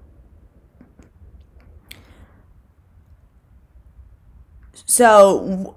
So 4.86 5.76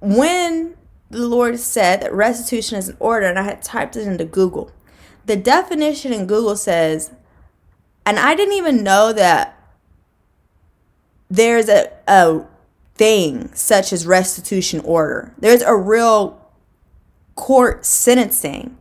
when 0.00 0.74
the 1.10 1.26
Lord 1.26 1.58
said 1.58 2.00
that 2.00 2.12
restitution 2.12 2.78
is 2.78 2.88
an 2.88 2.96
order, 3.00 3.26
and 3.26 3.38
I 3.38 3.42
had 3.42 3.62
typed 3.62 3.96
it 3.96 4.06
into 4.06 4.24
Google, 4.24 4.70
the 5.26 5.36
definition 5.36 6.12
in 6.12 6.26
Google 6.26 6.56
says, 6.56 7.12
and 8.06 8.18
I 8.18 8.34
didn't 8.34 8.54
even 8.54 8.82
know 8.82 9.12
that 9.12 9.56
there's 11.28 11.68
a, 11.68 11.92
a 12.08 12.44
thing 12.94 13.52
such 13.54 13.92
as 13.92 14.06
restitution 14.06 14.80
order. 14.80 15.34
There's 15.38 15.62
a 15.62 15.76
real 15.76 16.50
court 17.34 17.84
sentencing 17.84 18.76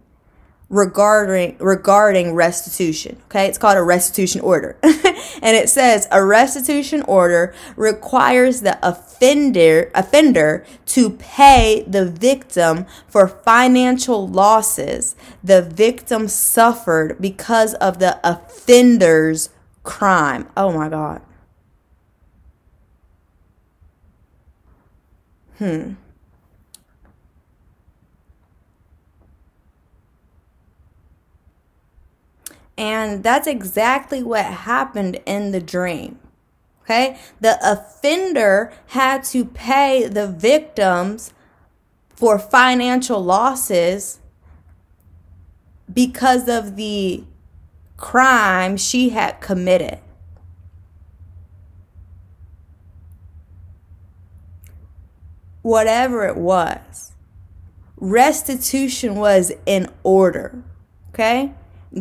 regarding 0.69 1.57
regarding 1.57 2.33
restitution. 2.35 3.17
Okay, 3.25 3.47
it's 3.47 3.57
called 3.57 3.77
a 3.77 3.83
restitution 3.83 4.41
order. 4.41 4.77
and 4.83 5.55
it 5.55 5.69
says 5.69 6.07
a 6.11 6.23
restitution 6.23 7.01
order 7.03 7.53
requires 7.75 8.61
the 8.61 8.77
offender 8.87 9.91
offender 9.95 10.65
to 10.85 11.09
pay 11.09 11.83
the 11.87 12.05
victim 12.05 12.85
for 13.07 13.27
financial 13.27 14.27
losses 14.27 15.15
the 15.43 15.61
victim 15.61 16.27
suffered 16.27 17.19
because 17.19 17.73
of 17.75 17.99
the 17.99 18.19
offender's 18.23 19.49
crime. 19.83 20.47
Oh 20.55 20.71
my 20.71 20.89
god. 20.89 21.21
Hmm. 25.57 25.93
And 32.79 33.23
that's 33.23 33.45
exactly 33.45 34.23
what 34.23 34.45
happened 34.45 35.19
in 35.25 35.51
the 35.51 35.59
dream. 35.59 36.17
Okay? 36.83 37.19
The 37.41 37.59
offender 37.61 38.71
had 38.87 39.25
to 39.25 39.43
pay 39.43 40.07
the 40.07 40.27
victims 40.27 41.33
for 42.07 42.39
financial 42.39 43.21
losses 43.21 44.21
because 45.93 46.47
of 46.47 46.77
the 46.77 47.25
crime 47.97 48.77
she 48.77 49.09
had 49.09 49.41
committed. 49.41 49.99
Whatever 55.63 56.25
it 56.27 56.37
was, 56.37 57.11
restitution 57.97 59.15
was 59.15 59.51
in 59.65 59.89
order. 60.01 60.63
Okay? 61.09 61.53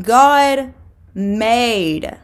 God 0.02 0.74
made, 1.14 2.16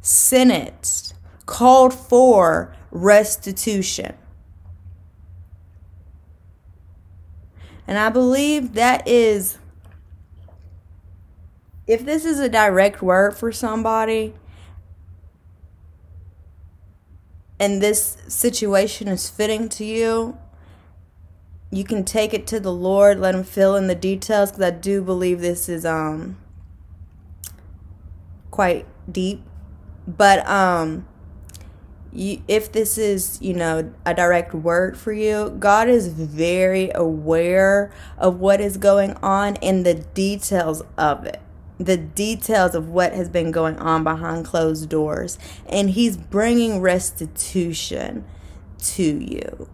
sentenced, 0.00 1.14
called 1.46 1.94
for 1.94 2.74
restitution. 2.90 4.14
And 7.86 7.98
I 7.98 8.10
believe 8.10 8.74
that 8.74 9.06
is, 9.08 9.58
if 11.86 12.04
this 12.04 12.24
is 12.24 12.38
a 12.38 12.48
direct 12.48 13.02
word 13.02 13.36
for 13.36 13.50
somebody, 13.50 14.34
and 17.58 17.80
this 17.82 18.18
situation 18.28 19.08
is 19.08 19.30
fitting 19.30 19.68
to 19.70 19.84
you, 19.84 20.38
you 21.72 21.84
can 21.84 22.04
take 22.04 22.34
it 22.34 22.46
to 22.48 22.60
the 22.60 22.72
Lord, 22.72 23.18
let 23.18 23.34
him 23.34 23.42
fill 23.42 23.76
in 23.76 23.86
the 23.86 23.94
details 23.94 24.50
because 24.50 24.62
I 24.62 24.70
do 24.70 25.00
believe 25.00 25.40
this 25.40 25.70
is 25.70 25.86
um 25.86 26.36
quite 28.50 28.86
deep. 29.10 29.42
But 30.06 30.46
um 30.46 31.08
you, 32.12 32.42
if 32.46 32.70
this 32.70 32.98
is, 32.98 33.40
you 33.40 33.54
know, 33.54 33.90
a 34.04 34.12
direct 34.12 34.52
word 34.52 34.98
for 34.98 35.14
you, 35.14 35.56
God 35.58 35.88
is 35.88 36.08
very 36.08 36.90
aware 36.94 37.90
of 38.18 38.38
what 38.38 38.60
is 38.60 38.76
going 38.76 39.14
on 39.22 39.56
and 39.56 39.86
the 39.86 39.94
details 39.94 40.82
of 40.98 41.24
it. 41.24 41.40
The 41.78 41.96
details 41.96 42.74
of 42.74 42.90
what 42.90 43.14
has 43.14 43.30
been 43.30 43.50
going 43.50 43.78
on 43.78 44.04
behind 44.04 44.44
closed 44.44 44.90
doors. 44.90 45.38
And 45.66 45.88
He's 45.88 46.18
bringing 46.18 46.82
restitution 46.82 48.26
to 48.78 49.02
you. 49.02 49.68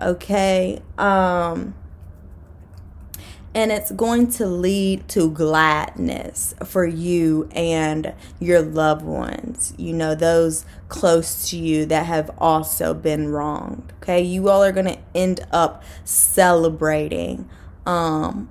Okay? 0.00 0.82
Um, 0.98 1.74
and 3.56 3.72
it's 3.72 3.90
going 3.90 4.28
to 4.32 4.44
lead 4.44 5.08
to 5.08 5.30
gladness 5.30 6.54
for 6.66 6.84
you 6.84 7.48
and 7.52 8.12
your 8.38 8.60
loved 8.60 9.06
ones, 9.06 9.72
you 9.78 9.94
know, 9.94 10.14
those 10.14 10.66
close 10.90 11.48
to 11.48 11.56
you 11.56 11.86
that 11.86 12.04
have 12.04 12.30
also 12.36 12.92
been 12.92 13.28
wronged. 13.28 13.94
Okay, 14.02 14.20
you 14.20 14.50
all 14.50 14.62
are 14.62 14.72
going 14.72 14.84
to 14.84 14.98
end 15.14 15.40
up 15.52 15.82
celebrating 16.04 17.48
um, 17.86 18.50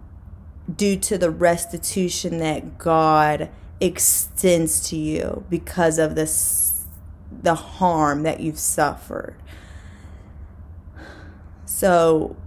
due 0.75 0.97
to 0.97 1.19
the 1.19 1.29
restitution 1.29 2.39
that 2.39 2.79
God 2.79 3.51
extends 3.79 4.89
to 4.89 4.97
you 4.97 5.45
because 5.51 5.99
of 5.99 6.15
this 6.15 6.85
the 7.43 7.53
harm 7.53 8.23
that 8.23 8.39
you've 8.39 8.57
suffered. 8.57 9.35
So 11.75 12.37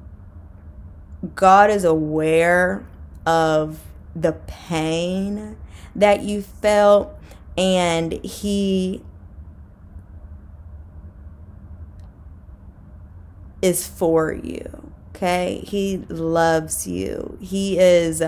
God 1.35 1.69
is 1.69 1.85
aware 1.85 2.87
of 3.27 3.81
the 4.17 4.33
pain 4.33 5.59
that 5.95 6.23
you 6.23 6.41
felt, 6.41 7.15
and 7.55 8.13
He 8.25 9.03
is 13.61 13.87
for 13.87 14.33
you. 14.33 14.93
Okay? 15.15 15.63
He 15.63 15.99
loves 16.09 16.87
you. 16.87 17.37
He 17.39 17.79
is 17.79 18.23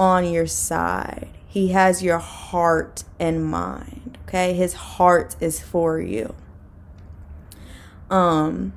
on 0.00 0.32
your 0.32 0.48
side. 0.48 1.28
He 1.46 1.68
has 1.68 2.02
your 2.02 2.18
heart 2.18 3.04
and 3.20 3.46
mind. 3.46 4.18
Okay? 4.26 4.52
His 4.54 4.74
heart 4.74 5.36
is 5.38 5.60
for 5.60 6.00
you. 6.00 6.34
Um 8.10 8.72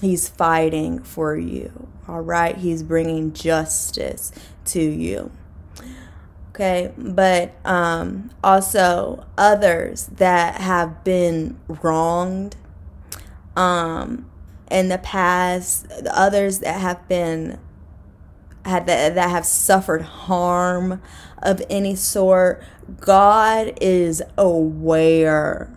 He's 0.00 0.28
fighting 0.28 1.02
for 1.02 1.36
you. 1.36 1.88
All 2.08 2.20
right. 2.20 2.56
He's 2.56 2.82
bringing 2.82 3.32
justice 3.32 4.32
to 4.66 4.80
you. 4.80 5.30
Okay. 6.50 6.92
But 6.96 7.54
um, 7.64 8.30
also 8.42 9.26
others 9.36 10.06
that 10.16 10.60
have 10.60 11.04
been 11.04 11.58
wronged 11.68 12.56
um, 13.56 14.30
in 14.70 14.88
the 14.88 14.98
past, 14.98 15.86
others 16.10 16.60
that 16.60 16.80
have 16.80 17.06
been 17.08 17.58
had 18.64 18.86
that, 18.86 19.14
that 19.14 19.30
have 19.30 19.46
suffered 19.46 20.02
harm 20.02 21.00
of 21.42 21.62
any 21.70 21.94
sort. 21.94 22.62
God 23.00 23.78
is 23.80 24.22
aware 24.36 25.75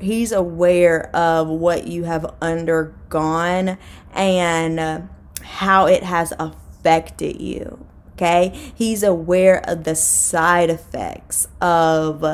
he's 0.00 0.32
aware 0.32 1.14
of 1.14 1.48
what 1.48 1.86
you 1.86 2.04
have 2.04 2.34
undergone 2.40 3.78
and 4.12 5.08
how 5.42 5.86
it 5.86 6.02
has 6.02 6.32
affected 6.38 7.40
you. 7.40 7.84
Okay? 8.14 8.72
He's 8.74 9.02
aware 9.02 9.60
of 9.68 9.84
the 9.84 9.94
side 9.94 10.70
effects 10.70 11.48
of 11.60 12.24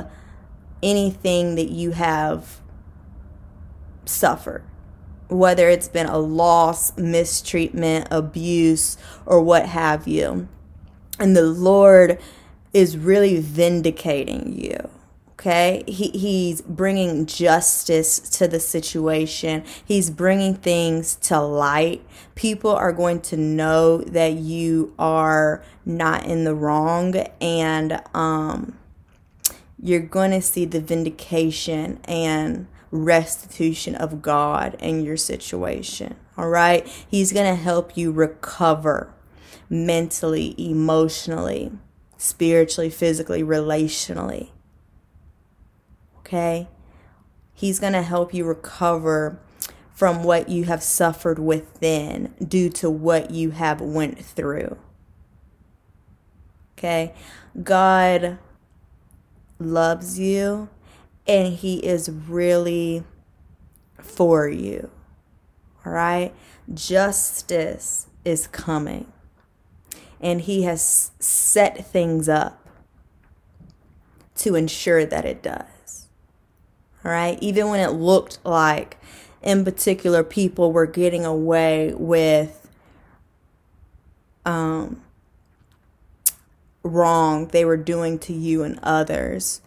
anything 0.82 1.54
that 1.56 1.70
you 1.70 1.92
have 1.92 2.60
suffered. 4.04 4.64
Whether 5.28 5.68
it's 5.68 5.88
been 5.88 6.06
a 6.06 6.18
loss, 6.18 6.96
mistreatment, 6.96 8.08
abuse, 8.10 8.96
or 9.24 9.40
what 9.40 9.66
have 9.66 10.06
you. 10.06 10.48
And 11.18 11.34
the 11.36 11.42
Lord 11.42 12.18
is 12.72 12.98
really 12.98 13.40
vindicating 13.40 14.52
you 14.52 14.90
okay 15.44 15.84
he, 15.86 16.08
he's 16.08 16.62
bringing 16.62 17.26
justice 17.26 18.18
to 18.18 18.48
the 18.48 18.58
situation 18.58 19.62
he's 19.84 20.08
bringing 20.08 20.54
things 20.54 21.16
to 21.16 21.38
light 21.38 22.02
people 22.34 22.70
are 22.70 22.92
going 22.92 23.20
to 23.20 23.36
know 23.36 23.98
that 23.98 24.32
you 24.32 24.94
are 24.98 25.62
not 25.84 26.24
in 26.24 26.44
the 26.44 26.54
wrong 26.54 27.14
and 27.42 28.00
um 28.14 28.78
you're 29.84 30.00
going 30.00 30.30
to 30.30 30.40
see 30.40 30.64
the 30.64 30.80
vindication 30.80 32.00
and 32.04 32.66
restitution 32.90 33.94
of 33.94 34.22
God 34.22 34.76
in 34.80 35.04
your 35.04 35.18
situation. 35.18 36.14
All 36.38 36.48
right? 36.48 36.88
He's 37.06 37.32
going 37.32 37.54
to 37.54 37.60
help 37.60 37.94
you 37.94 38.10
recover 38.10 39.12
mentally, 39.68 40.54
emotionally, 40.56 41.72
spiritually, 42.16 42.88
physically, 42.88 43.42
relationally 43.42 44.50
okay? 46.34 46.68
He's 47.52 47.78
going 47.78 47.92
to 47.92 48.02
help 48.02 48.34
you 48.34 48.44
recover 48.44 49.38
from 49.92 50.24
what 50.24 50.48
you 50.48 50.64
have 50.64 50.82
suffered 50.82 51.38
within 51.38 52.34
due 52.46 52.68
to 52.68 52.90
what 52.90 53.30
you 53.30 53.52
have 53.52 53.80
went 53.80 54.18
through. 54.24 54.76
Okay? 56.76 57.14
God 57.62 58.38
loves 59.60 60.18
you 60.18 60.68
and 61.28 61.54
he 61.54 61.76
is 61.76 62.10
really 62.10 63.04
for 63.98 64.48
you. 64.48 64.90
All 65.86 65.92
right? 65.92 66.34
Justice 66.72 68.08
is 68.24 68.48
coming. 68.48 69.12
And 70.20 70.40
he 70.40 70.64
has 70.64 71.12
set 71.20 71.86
things 71.86 72.28
up 72.28 72.68
to 74.36 74.56
ensure 74.56 75.06
that 75.06 75.24
it 75.24 75.40
does. 75.40 75.73
Right. 77.04 77.38
Even 77.40 77.68
when 77.68 77.80
it 77.80 77.92
looked 77.92 78.38
like, 78.44 78.98
in 79.42 79.64
particular, 79.64 80.24
people 80.24 80.72
were 80.72 80.86
getting 80.86 81.24
away 81.24 81.92
with 81.94 82.70
um, 84.46 85.02
wrong 86.82 87.48
they 87.48 87.64
were 87.64 87.76
doing 87.76 88.18
to 88.20 88.32
you 88.32 88.62
and 88.62 88.78
others, 88.82 89.60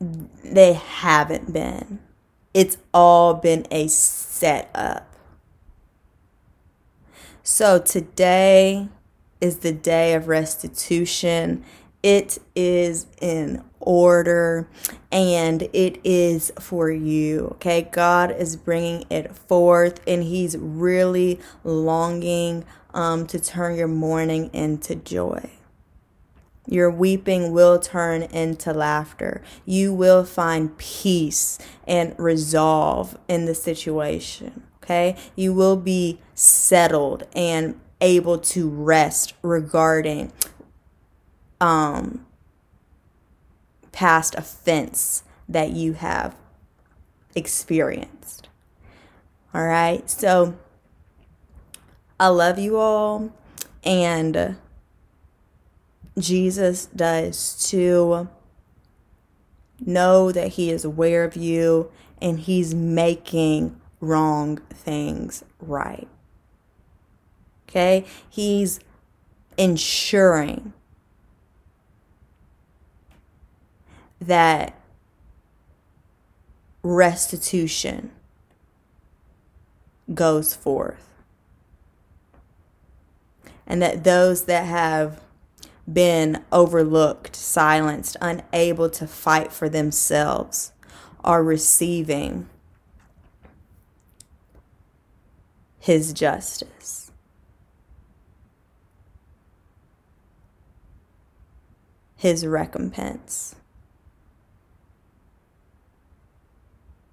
they 0.00 0.72
haven't 0.74 1.52
been. 1.52 2.00
It's 2.52 2.78
all 2.92 3.34
been 3.34 3.66
a 3.70 3.88
setup. 3.88 5.08
So 7.42 7.78
today 7.78 8.88
is 9.40 9.58
the 9.58 9.72
day 9.72 10.14
of 10.14 10.28
restitution. 10.28 11.64
It 12.04 12.36
is 12.54 13.06
in 13.22 13.64
order 13.80 14.68
and 15.10 15.62
it 15.72 15.98
is 16.04 16.52
for 16.60 16.90
you. 16.90 17.52
Okay, 17.52 17.88
God 17.90 18.30
is 18.30 18.56
bringing 18.56 19.06
it 19.08 19.34
forth 19.34 20.02
and 20.06 20.22
He's 20.22 20.54
really 20.58 21.40
longing 21.64 22.66
um, 22.92 23.26
to 23.28 23.40
turn 23.40 23.76
your 23.76 23.88
mourning 23.88 24.50
into 24.52 24.94
joy. 24.94 25.50
Your 26.66 26.90
weeping 26.90 27.52
will 27.52 27.78
turn 27.78 28.24
into 28.24 28.74
laughter. 28.74 29.40
You 29.64 29.94
will 29.94 30.26
find 30.26 30.76
peace 30.76 31.58
and 31.86 32.14
resolve 32.18 33.16
in 33.28 33.46
the 33.46 33.54
situation. 33.54 34.62
Okay, 34.82 35.16
you 35.36 35.54
will 35.54 35.76
be 35.76 36.20
settled 36.34 37.26
and 37.34 37.80
able 38.02 38.36
to 38.36 38.68
rest 38.68 39.32
regarding 39.40 40.30
um 41.60 42.26
past 43.92 44.34
offense 44.34 45.22
that 45.48 45.70
you 45.70 45.94
have 45.94 46.34
experienced. 47.34 48.48
All 49.54 49.64
right. 49.64 50.08
So 50.10 50.56
I 52.18 52.28
love 52.28 52.58
you 52.58 52.76
all. 52.76 53.32
And 53.84 54.56
Jesus 56.18 56.86
does 56.86 57.68
too. 57.68 58.28
Know 59.84 60.32
that 60.32 60.48
He 60.52 60.70
is 60.70 60.84
aware 60.84 61.24
of 61.24 61.36
you 61.36 61.90
and 62.20 62.40
He's 62.40 62.74
making 62.74 63.80
wrong 64.00 64.58
things 64.70 65.44
right. 65.60 66.08
Okay? 67.68 68.04
He's 68.28 68.80
ensuring 69.56 70.72
that 74.20 74.80
restitution 76.82 78.10
goes 80.12 80.54
forth. 80.54 81.08
And 83.66 83.80
that 83.80 84.04
those 84.04 84.44
that 84.44 84.66
have 84.66 85.20
been 85.90 86.44
overlooked, 86.52 87.34
silenced, 87.34 88.16
unable 88.20 88.90
to 88.90 89.06
fight 89.06 89.52
for 89.52 89.68
themselves 89.68 90.72
are 91.22 91.42
receiving 91.42 92.48
his 95.78 96.12
justice. 96.12 97.10
His 102.16 102.46
recompense. 102.46 103.54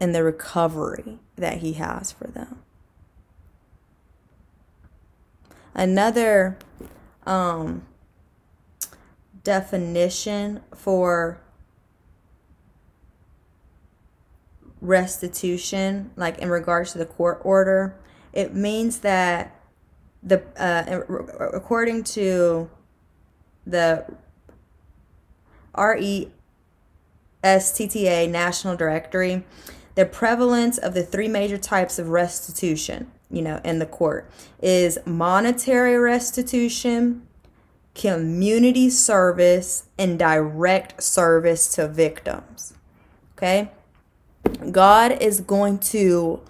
And 0.01 0.15
the 0.15 0.23
recovery 0.23 1.19
that 1.35 1.59
he 1.59 1.73
has 1.73 2.11
for 2.11 2.25
them. 2.25 2.63
Another 5.75 6.57
um, 7.27 7.83
definition 9.43 10.61
for 10.75 11.39
restitution, 14.81 16.09
like 16.15 16.39
in 16.39 16.49
regards 16.49 16.93
to 16.93 16.97
the 16.97 17.05
court 17.05 17.39
order, 17.43 17.95
it 18.33 18.55
means 18.55 19.01
that 19.01 19.55
the 20.23 20.41
uh, 20.57 21.01
according 21.53 22.03
to 22.03 22.69
the 23.67 24.05
RESTTA 27.43 28.29
National 28.29 28.75
Directory, 28.75 29.43
the 29.95 30.05
prevalence 30.05 30.77
of 30.77 30.93
the 30.93 31.03
three 31.03 31.27
major 31.27 31.57
types 31.57 31.99
of 31.99 32.09
restitution, 32.09 33.11
you 33.29 33.41
know, 33.41 33.59
in 33.63 33.79
the 33.79 33.85
court 33.85 34.29
is 34.61 34.97
monetary 35.05 35.97
restitution, 35.97 37.27
community 37.93 38.89
service, 38.89 39.85
and 39.97 40.17
direct 40.17 41.03
service 41.03 41.73
to 41.75 41.87
victims. 41.87 42.73
Okay? 43.33 43.71
God 44.71 45.21
is 45.21 45.41
going 45.41 45.79
to 45.79 46.41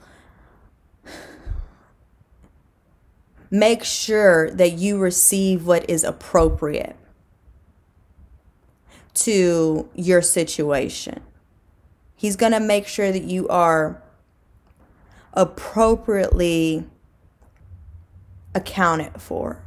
make 3.49 3.83
sure 3.83 4.49
that 4.51 4.73
you 4.73 4.97
receive 4.97 5.67
what 5.67 5.89
is 5.89 6.03
appropriate 6.03 6.95
to 9.13 9.89
your 9.93 10.21
situation. 10.21 11.21
He's 12.21 12.35
going 12.35 12.51
to 12.51 12.59
make 12.59 12.85
sure 12.85 13.11
that 13.11 13.23
you 13.23 13.47
are 13.47 13.99
appropriately 15.33 16.83
accounted 18.53 19.19
for. 19.19 19.63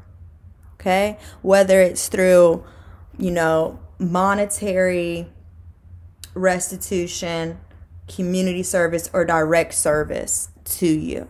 Okay? 0.75 1.19
Whether 1.43 1.81
it's 1.81 2.07
through, 2.07 2.63
you 3.19 3.33
know, 3.33 3.81
monetary 3.99 5.27
restitution, 6.35 7.59
community 8.07 8.63
service, 8.63 9.11
or 9.13 9.25
direct 9.25 9.75
service 9.75 10.49
to 10.77 10.87
you. 10.87 11.27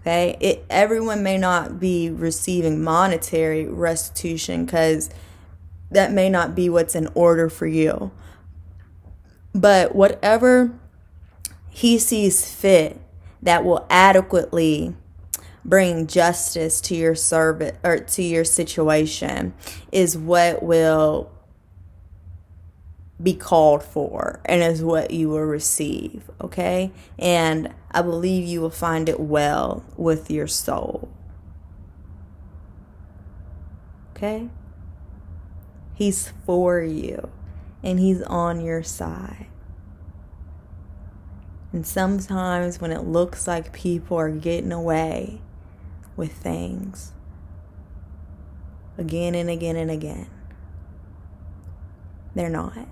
Okay? 0.00 0.36
It 0.40 0.64
everyone 0.68 1.22
may 1.22 1.38
not 1.38 1.78
be 1.78 2.10
receiving 2.10 2.82
monetary 2.82 3.68
restitution 3.68 4.66
cuz 4.66 5.08
that 5.92 6.10
may 6.10 6.28
not 6.28 6.56
be 6.56 6.68
what's 6.68 6.96
in 6.96 7.08
order 7.14 7.48
for 7.48 7.68
you. 7.68 8.10
But 9.54 9.94
whatever 9.94 10.78
he 11.68 11.98
sees 11.98 12.50
fit 12.50 13.00
that 13.42 13.64
will 13.64 13.86
adequately 13.90 14.94
bring 15.64 16.06
justice 16.06 16.80
to 16.80 16.94
your 16.94 17.14
service 17.14 17.76
or 17.84 17.98
to 17.98 18.22
your 18.22 18.44
situation 18.44 19.54
is 19.90 20.16
what 20.16 20.62
will 20.62 21.30
be 23.22 23.34
called 23.34 23.82
for 23.82 24.40
and 24.44 24.62
is 24.62 24.82
what 24.82 25.12
you 25.12 25.28
will 25.28 25.38
receive, 25.40 26.28
okay? 26.40 26.90
And 27.18 27.72
I 27.90 28.02
believe 28.02 28.44
you 28.44 28.60
will 28.60 28.70
find 28.70 29.08
it 29.08 29.20
well 29.20 29.84
with 29.96 30.30
your 30.30 30.48
soul. 30.48 31.08
Okay? 34.16 34.48
He's 35.94 36.32
for 36.44 36.80
you 36.80 37.30
and 37.82 37.98
he's 37.98 38.22
on 38.22 38.60
your 38.60 38.82
side. 38.82 39.46
And 41.72 41.86
sometimes 41.86 42.80
when 42.80 42.92
it 42.92 43.04
looks 43.04 43.46
like 43.46 43.72
people 43.72 44.18
are 44.18 44.30
getting 44.30 44.72
away 44.72 45.40
with 46.16 46.32
things 46.32 47.12
again 48.98 49.34
and 49.34 49.48
again 49.48 49.76
and 49.76 49.90
again, 49.90 50.28
they're 52.34 52.50
not. 52.50 52.86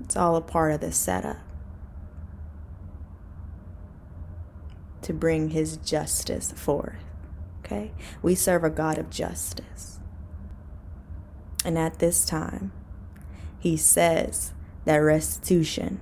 It's 0.00 0.16
all 0.16 0.36
a 0.36 0.40
part 0.40 0.72
of 0.72 0.80
the 0.80 0.92
setup 0.92 1.38
to 5.02 5.12
bring 5.14 5.50
his 5.50 5.78
justice 5.78 6.52
forth. 6.52 7.02
Okay? 7.64 7.92
We 8.22 8.34
serve 8.34 8.64
a 8.64 8.70
God 8.70 8.98
of 8.98 9.10
justice. 9.10 9.97
And 11.68 11.76
at 11.76 11.98
this 11.98 12.24
time, 12.24 12.72
he 13.58 13.76
says 13.76 14.54
that 14.86 14.96
restitution 14.96 16.00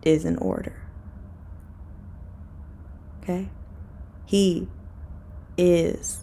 is 0.00 0.24
in 0.24 0.38
order. 0.38 0.80
Okay? 3.22 3.50
He 4.24 4.68
is 5.58 6.22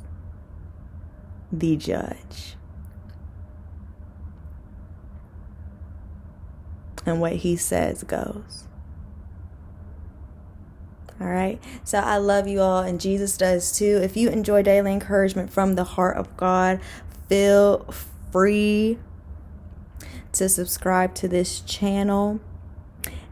the 1.51 1.77
judge. 1.77 2.55
and 7.05 7.21
what 7.21 7.33
he 7.33 7.55
says 7.55 8.03
goes. 8.03 8.67
All 11.21 11.27
right. 11.27 11.61
So 11.83 11.99
I 11.99 12.17
love 12.17 12.47
you 12.47 12.61
all, 12.61 12.81
and 12.81 12.99
Jesus 12.99 13.37
does 13.37 13.71
too. 13.71 13.99
If 14.01 14.17
you 14.17 14.29
enjoy 14.29 14.63
daily 14.63 14.91
encouragement 14.91 15.51
from 15.51 15.75
the 15.75 15.83
heart 15.83 16.17
of 16.17 16.35
God, 16.35 16.79
feel 17.31 17.85
free 18.29 18.99
to 20.33 20.49
subscribe 20.49 21.15
to 21.15 21.29
this 21.29 21.61
channel. 21.61 22.41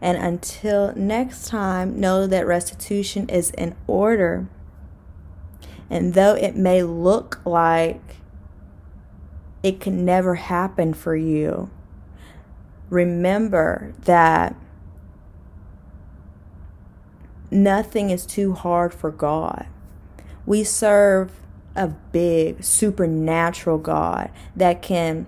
And 0.00 0.16
until 0.16 0.94
next 0.96 1.48
time, 1.48 2.00
know 2.00 2.26
that 2.26 2.46
restitution 2.46 3.28
is 3.28 3.50
in 3.50 3.76
order. 3.86 4.48
And 5.90 6.14
though 6.14 6.34
it 6.34 6.56
may 6.56 6.82
look 6.82 7.42
like 7.44 8.00
it 9.62 9.80
can 9.80 10.02
never 10.02 10.36
happen 10.36 10.94
for 10.94 11.14
you, 11.14 11.68
remember 12.88 13.92
that 14.04 14.56
nothing 17.50 18.08
is 18.08 18.24
too 18.24 18.54
hard 18.54 18.94
for 18.94 19.10
God. 19.10 19.66
We 20.46 20.64
serve 20.64 21.32
a 21.76 21.88
big 21.88 22.62
supernatural 22.64 23.78
God 23.78 24.30
that 24.56 24.82
can 24.82 25.26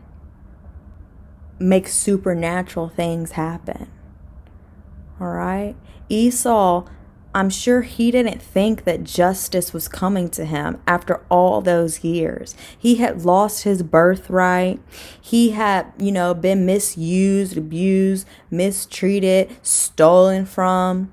make 1.58 1.88
supernatural 1.88 2.88
things 2.88 3.32
happen. 3.32 3.90
All 5.20 5.28
right? 5.28 5.76
Esau 6.08 6.86
I'm 7.34 7.48
sure 7.48 7.80
he 7.80 8.10
didn't 8.10 8.42
think 8.42 8.84
that 8.84 9.04
justice 9.04 9.72
was 9.72 9.88
coming 9.88 10.28
to 10.30 10.44
him 10.44 10.78
after 10.86 11.24
all 11.30 11.62
those 11.62 12.04
years. 12.04 12.54
He 12.76 12.96
had 12.96 13.24
lost 13.24 13.64
his 13.64 13.82
birthright. 13.82 14.80
He 15.18 15.52
had, 15.52 15.92
you 15.98 16.12
know, 16.12 16.34
been 16.34 16.66
misused, 16.66 17.56
abused, 17.56 18.28
mistreated, 18.50 19.56
stolen 19.62 20.44
from. 20.44 21.10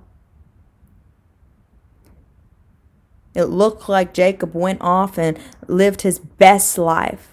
It 3.35 3.45
looked 3.45 3.87
like 3.87 4.13
Jacob 4.13 4.53
went 4.53 4.81
off 4.81 5.17
and 5.17 5.37
lived 5.67 6.01
his 6.01 6.19
best 6.19 6.77
life 6.77 7.29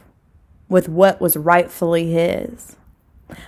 with 0.69 0.89
what 0.89 1.21
was 1.21 1.37
rightfully 1.37 2.13
his. 2.13 2.77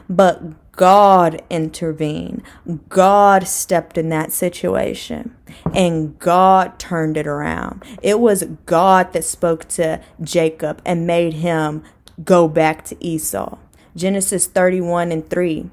But 0.09 0.73
God 0.73 1.43
intervened. 1.51 2.43
God 2.89 3.47
stepped 3.47 3.99
in 3.99 4.09
that 4.11 4.33
situation 4.33 5.35
and 5.75 6.19
God 6.19 6.79
turned 6.79 7.17
it 7.17 7.27
around. 7.27 7.83
It 8.03 8.21
was 8.21 8.45
God 8.65 9.13
that 9.13 9.25
spoke 9.25 9.67
to 9.71 10.01
Jacob 10.21 10.81
and 10.85 11.07
made 11.07 11.35
him 11.35 11.83
go 12.25 12.49
back 12.49 12.85
to 12.87 13.05
Esau. 13.05 13.59
Genesis 13.97 14.47
31 14.47 15.11
and 15.11 15.29
3. 15.29 15.71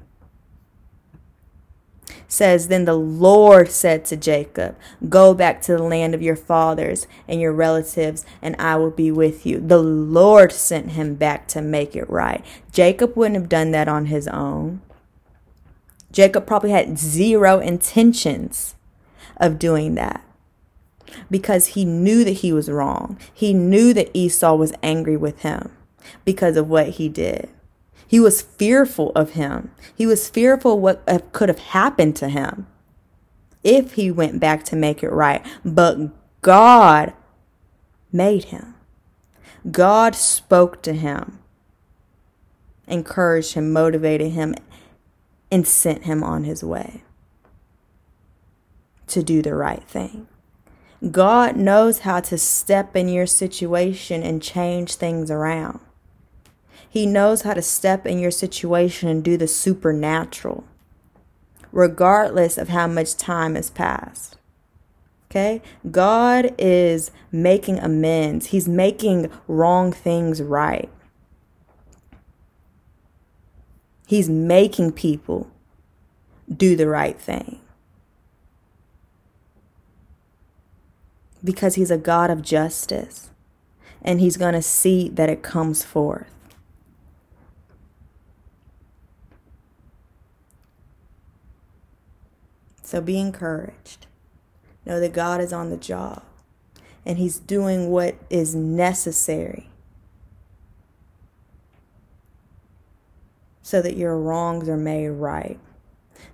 Says 2.28 2.68
then 2.68 2.84
the 2.84 2.94
lord 2.94 3.70
said 3.70 4.04
to 4.04 4.16
jacob 4.16 4.76
go 5.08 5.34
back 5.34 5.60
to 5.60 5.72
the 5.72 5.82
land 5.82 6.14
of 6.14 6.22
your 6.22 6.36
fathers 6.36 7.06
and 7.28 7.40
your 7.40 7.52
relatives 7.52 8.24
and 8.42 8.54
i 8.58 8.76
will 8.76 8.90
be 8.90 9.10
with 9.10 9.46
you. 9.46 9.60
The 9.60 9.78
lord 9.78 10.52
sent 10.52 10.92
him 10.92 11.14
back 11.14 11.46
to 11.48 11.62
make 11.62 11.94
it 11.94 12.08
right. 12.08 12.44
Jacob 12.72 13.16
wouldn't 13.16 13.36
have 13.36 13.48
done 13.48 13.70
that 13.72 13.88
on 13.88 14.06
his 14.06 14.26
own. 14.28 14.80
Jacob 16.12 16.46
probably 16.46 16.70
had 16.70 16.98
zero 16.98 17.58
intentions 17.58 18.74
of 19.36 19.58
doing 19.58 19.94
that 19.94 20.24
because 21.30 21.68
he 21.68 21.84
knew 21.84 22.24
that 22.24 22.38
he 22.38 22.52
was 22.52 22.70
wrong. 22.70 23.18
He 23.32 23.52
knew 23.52 23.92
that 23.94 24.10
esau 24.14 24.54
was 24.54 24.72
angry 24.82 25.16
with 25.16 25.40
him 25.40 25.72
because 26.24 26.56
of 26.56 26.68
what 26.68 26.90
he 26.90 27.08
did 27.08 27.50
he 28.06 28.20
was 28.20 28.42
fearful 28.42 29.12
of 29.14 29.32
him. 29.32 29.70
He 29.94 30.06
was 30.06 30.28
fearful 30.28 30.78
what 30.78 31.04
could 31.32 31.48
have 31.48 31.58
happened 31.58 32.16
to 32.16 32.28
him 32.28 32.66
if 33.64 33.94
he 33.94 34.10
went 34.10 34.40
back 34.40 34.64
to 34.64 34.76
make 34.76 35.02
it 35.02 35.10
right. 35.10 35.44
But 35.64 36.10
God 36.42 37.12
made 38.12 38.44
him. 38.44 38.74
God 39.70 40.14
spoke 40.14 40.82
to 40.82 40.92
him, 40.92 41.40
encouraged 42.86 43.54
him, 43.54 43.72
motivated 43.72 44.32
him, 44.32 44.54
and 45.50 45.66
sent 45.66 46.04
him 46.04 46.22
on 46.22 46.44
his 46.44 46.62
way 46.62 47.02
to 49.08 49.22
do 49.22 49.42
the 49.42 49.54
right 49.54 49.82
thing. 49.82 50.28
God 51.10 51.56
knows 51.56 52.00
how 52.00 52.20
to 52.20 52.38
step 52.38 52.96
in 52.96 53.08
your 53.08 53.26
situation 53.26 54.22
and 54.22 54.42
change 54.42 54.94
things 54.94 55.30
around. 55.30 55.80
He 56.96 57.04
knows 57.04 57.42
how 57.42 57.52
to 57.52 57.60
step 57.60 58.06
in 58.06 58.18
your 58.18 58.30
situation 58.30 59.10
and 59.10 59.22
do 59.22 59.36
the 59.36 59.46
supernatural, 59.46 60.64
regardless 61.70 62.56
of 62.56 62.70
how 62.70 62.86
much 62.86 63.18
time 63.18 63.54
has 63.54 63.68
passed. 63.68 64.38
Okay? 65.30 65.60
God 65.90 66.54
is 66.56 67.10
making 67.30 67.80
amends, 67.80 68.46
He's 68.46 68.66
making 68.66 69.30
wrong 69.46 69.92
things 69.92 70.40
right. 70.40 70.88
He's 74.06 74.30
making 74.30 74.92
people 74.92 75.50
do 76.50 76.76
the 76.76 76.88
right 76.88 77.20
thing. 77.20 77.60
Because 81.44 81.74
He's 81.74 81.90
a 81.90 81.98
God 81.98 82.30
of 82.30 82.40
justice 82.40 83.28
and 84.00 84.18
He's 84.18 84.38
going 84.38 84.54
to 84.54 84.62
see 84.62 85.10
that 85.10 85.28
it 85.28 85.42
comes 85.42 85.84
forth. 85.84 86.32
So 92.86 93.00
be 93.00 93.18
encouraged. 93.18 94.06
Know 94.84 95.00
that 95.00 95.12
God 95.12 95.40
is 95.40 95.52
on 95.52 95.70
the 95.70 95.76
job 95.76 96.22
and 97.04 97.18
He's 97.18 97.40
doing 97.40 97.90
what 97.90 98.14
is 98.30 98.54
necessary 98.54 99.68
so 103.60 103.82
that 103.82 103.96
your 103.96 104.16
wrongs 104.16 104.68
are 104.68 104.76
made 104.76 105.08
right, 105.08 105.58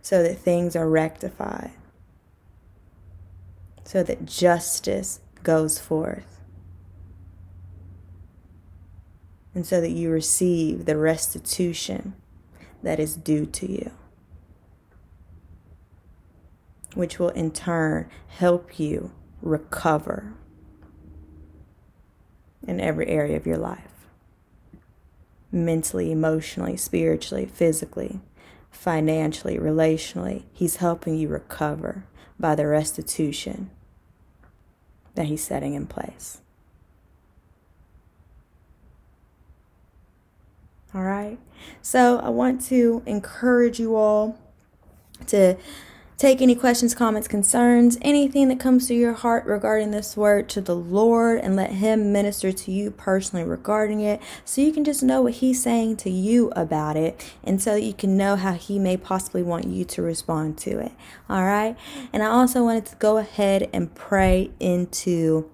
so 0.03 0.23
that 0.23 0.37
things 0.37 0.77
are 0.77 0.91
rectified, 0.91 1.71
so 3.85 4.03
that 4.03 4.27
justice 4.27 5.21
goes 5.43 5.79
forth, 5.79 6.39
and 9.55 9.65
so 9.65 9.81
that 9.81 9.93
you 9.93 10.11
receive 10.11 10.85
the 10.85 10.99
restitution 10.99 12.13
that 12.83 13.01
is 13.01 13.17
due 13.17 13.47
to 13.47 13.73
you 13.73 13.91
which 16.95 17.19
will 17.19 17.31
in 17.31 17.51
turn 17.51 18.09
help 18.29 18.79
you 18.79 19.13
recover 19.41 20.35
in 22.67 22.81
every 22.81 23.09
area 23.09 23.37
of 23.37 23.47
your 23.47 23.59
life 23.59 23.93
mentally, 25.53 26.11
emotionally, 26.11 26.77
spiritually, 26.77 27.45
physically, 27.45 28.21
financially, 28.71 29.59
relationally. 29.59 30.45
He's 30.53 30.77
helping 30.77 31.17
you 31.17 31.29
recover 31.29 32.07
by 32.41 32.55
the 32.55 32.67
restitution 32.67 33.71
that 35.15 35.27
He's 35.27 35.45
setting 35.45 35.75
in 35.75 35.87
place. 35.87 36.41
All 40.95 41.03
right. 41.03 41.39
So 41.81 42.19
I 42.19 42.31
want 42.31 42.63
to 42.67 43.03
encourage 43.07 43.79
you 43.79 43.95
all 43.95 44.39
to 45.27 45.57
Take 46.23 46.41
any 46.41 46.55
questions, 46.55 46.95
comments, 46.95 47.27
concerns, 47.27 47.99
anything 48.01 48.47
that 48.47 48.61
comes 48.61 48.87
to 48.87 48.95
your 48.95 49.13
heart 49.13 49.45
regarding 49.45 49.91
this 49.91 50.17
word 50.17 50.49
to 50.51 50.61
the 50.61 50.77
Lord 50.77 51.41
and 51.41 51.57
let 51.57 51.73
Him 51.73 52.13
minister 52.13 52.53
to 52.53 52.71
you 52.71 52.93
personally 52.93 53.45
regarding 53.45 53.99
it 54.03 54.23
so 54.45 54.61
you 54.61 54.71
can 54.71 54.85
just 54.85 55.03
know 55.03 55.23
what 55.23 55.33
He's 55.33 55.61
saying 55.61 55.97
to 55.97 56.11
you 56.11 56.53
about 56.55 56.97
it 56.97 57.29
and 57.43 57.61
so 57.61 57.73
that 57.73 57.83
you 57.83 57.93
can 57.93 58.17
know 58.17 58.37
how 58.37 58.53
He 58.53 58.79
may 58.79 58.97
possibly 58.97 59.43
want 59.43 59.67
you 59.67 59.85
to 59.85 60.01
respond 60.01 60.59
to 60.59 60.79
it. 60.79 60.93
All 61.29 61.43
right. 61.43 61.77
And 62.13 62.23
I 62.23 62.27
also 62.27 62.63
wanted 62.63 62.87
to 62.87 62.97
go 62.99 63.17
ahead 63.17 63.69
and 63.73 63.93
pray 63.93 64.53
into 64.61 65.51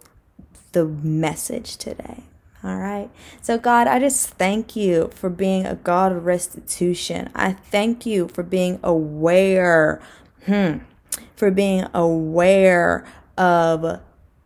the 0.72 0.84
message 0.84 1.78
today. 1.78 2.24
All 2.64 2.76
right. 2.76 3.08
So, 3.40 3.56
God, 3.56 3.86
I 3.86 4.00
just 4.00 4.30
thank 4.30 4.74
you 4.74 5.10
for 5.14 5.30
being 5.30 5.64
a 5.64 5.76
God 5.76 6.10
of 6.10 6.26
restitution. 6.26 7.30
I 7.32 7.52
thank 7.52 8.04
you 8.04 8.26
for 8.26 8.42
being 8.42 8.80
aware 8.82 10.02
Hmm. 10.46 10.78
For 11.36 11.50
being 11.50 11.86
aware 11.94 13.04
of 13.36 14.00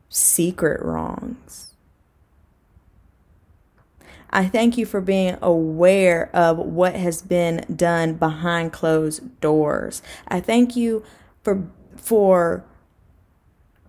secret 0.09 0.83
wrongs. 0.83 1.75
I 4.31 4.47
thank 4.47 4.79
you 4.79 4.87
for 4.87 5.01
being 5.01 5.37
aware 5.43 6.35
of 6.35 6.57
what 6.59 6.95
has 6.95 7.21
been 7.21 7.65
done 7.75 8.15
behind 8.15 8.73
closed 8.73 9.41
doors. 9.41 10.03
I 10.27 10.41
thank 10.41 10.75
you 10.75 11.05
for 11.43 11.69
for 11.97 12.65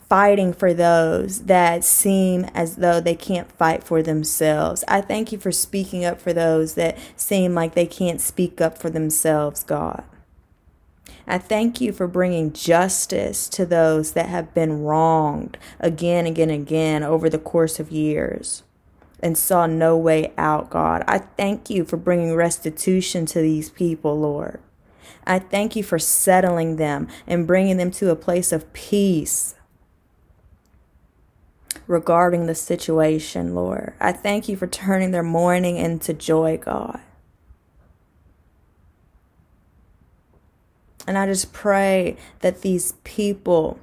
fighting 0.10 0.54
for 0.54 0.74
those 0.74 1.46
that 1.46 1.84
seem 1.84 2.44
as 2.54 2.76
though 2.76 3.00
they 3.00 3.16
can't 3.16 3.52
fight 3.54 3.84
for 3.84 4.04
themselves. 4.04 4.84
I 4.88 5.02
thank 5.02 5.32
you 5.32 5.40
for 5.40 5.52
speaking 5.52 6.06
up 6.06 6.22
for 6.22 6.34
those 6.34 6.76
that 6.76 6.98
seem 7.16 7.56
like 7.56 7.74
they 7.74 7.88
can't 7.88 8.22
speak 8.22 8.62
up 8.62 8.78
for 8.78 8.90
themselves, 8.90 9.64
God. 9.64 10.04
I 11.26 11.38
thank 11.38 11.80
you 11.80 11.92
for 11.94 12.08
bringing 12.08 12.54
justice 12.54 13.48
to 13.50 13.66
those 13.66 14.12
that 14.14 14.28
have 14.28 14.54
been 14.54 14.84
wronged 14.84 15.58
again, 15.80 16.26
and 16.26 16.36
again, 16.36 16.50
and 16.50 16.64
again 16.64 17.04
over 17.04 17.30
the 17.30 17.40
course 17.40 17.80
of 17.80 17.92
years 17.92 18.64
and 19.22 19.38
saw 19.38 19.66
no 19.66 19.98
way 19.98 20.34
out, 20.38 20.70
God. 20.70 21.04
I 21.08 21.20
thank 21.20 21.70
you 21.70 21.86
for 21.86 21.96
bringing 21.96 22.36
restitution 22.36 23.26
to 23.28 23.42
these 23.42 23.70
people, 23.70 24.20
Lord. 24.20 24.60
I 25.26 25.40
thank 25.40 25.78
you 25.78 25.84
for 25.84 25.98
settling 25.98 26.76
them 26.76 27.08
and 27.26 27.48
bringing 27.48 27.78
them 27.78 27.92
to 27.92 28.12
a 28.12 28.18
place 28.18 28.52
of 28.52 28.72
peace 28.74 29.56
regarding 31.88 32.48
the 32.48 32.56
situation, 32.56 33.56
Lord. 33.56 33.94
I 34.00 34.12
thank 34.12 34.50
you 34.50 34.58
for 34.58 34.68
turning 34.68 35.12
their 35.12 35.24
mourning 35.24 35.78
into 35.78 36.14
joy, 36.14 36.58
God. 36.58 37.00
And 41.06 41.18
I 41.18 41.26
just 41.26 41.52
pray 41.52 42.18
that 42.40 42.62
these 42.62 42.94
people 43.04 43.80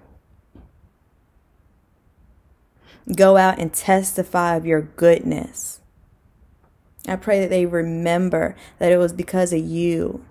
go 3.16 3.36
out 3.36 3.58
and 3.58 3.72
testify 3.72 4.56
of 4.56 4.64
your 4.64 4.80
goodness. 4.82 5.80
I 7.08 7.16
pray 7.16 7.40
that 7.40 7.50
they 7.50 7.66
remember 7.66 8.56
that 8.78 8.92
it 8.92 8.98
was 8.98 9.12
because 9.12 9.52
of 9.52 9.60
you 9.60 10.24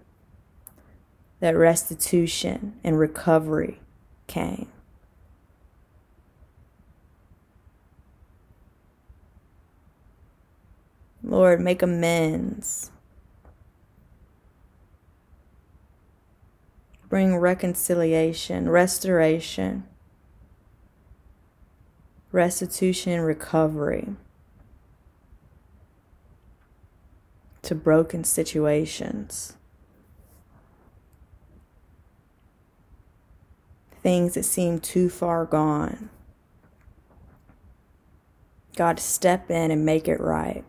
that 1.40 1.56
restitution 1.56 2.74
and 2.84 3.00
recovery 3.00 3.80
came. 4.28 4.68
Lord, 11.24 11.60
make 11.60 11.82
amends 11.82 12.92
bring 17.10 17.36
reconciliation, 17.38 18.70
restoration, 18.70 19.84
restitution, 22.32 23.14
and 23.14 23.26
recovery 23.26 24.10
to 27.64 27.74
broken 27.74 28.24
situations. 28.24 29.54
Things 34.02 34.36
that 34.36 34.44
seem 34.44 34.80
too 34.80 35.10
far 35.10 35.46
gone. 35.46 36.10
God, 38.76 39.00
step 39.00 39.52
in 39.52 39.72
and 39.72 39.84
make 39.84 40.08
it 40.08 40.22
right. 40.22 40.64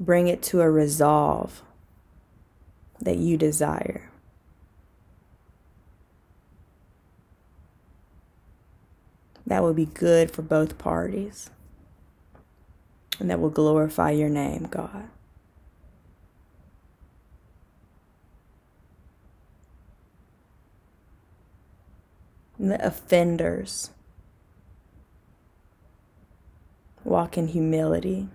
Bring 0.00 0.26
it 0.26 0.42
to 0.44 0.60
a 0.60 0.68
resolve 0.68 1.62
that 3.04 3.18
you 3.18 3.36
desire. 3.36 4.10
That 9.46 9.62
will 9.62 9.74
be 9.74 9.86
good 9.86 10.30
for 10.30 10.42
both 10.42 10.78
parties 10.78 11.50
and 13.20 13.30
that 13.30 13.40
will 13.40 13.50
glorify 13.50 14.10
your 14.10 14.28
name, 14.28 14.66
God. 14.70 15.08
And 22.58 22.70
the 22.70 22.86
offenders 22.86 23.90
walk 27.04 27.36
in 27.36 27.48
humility. 27.48 28.28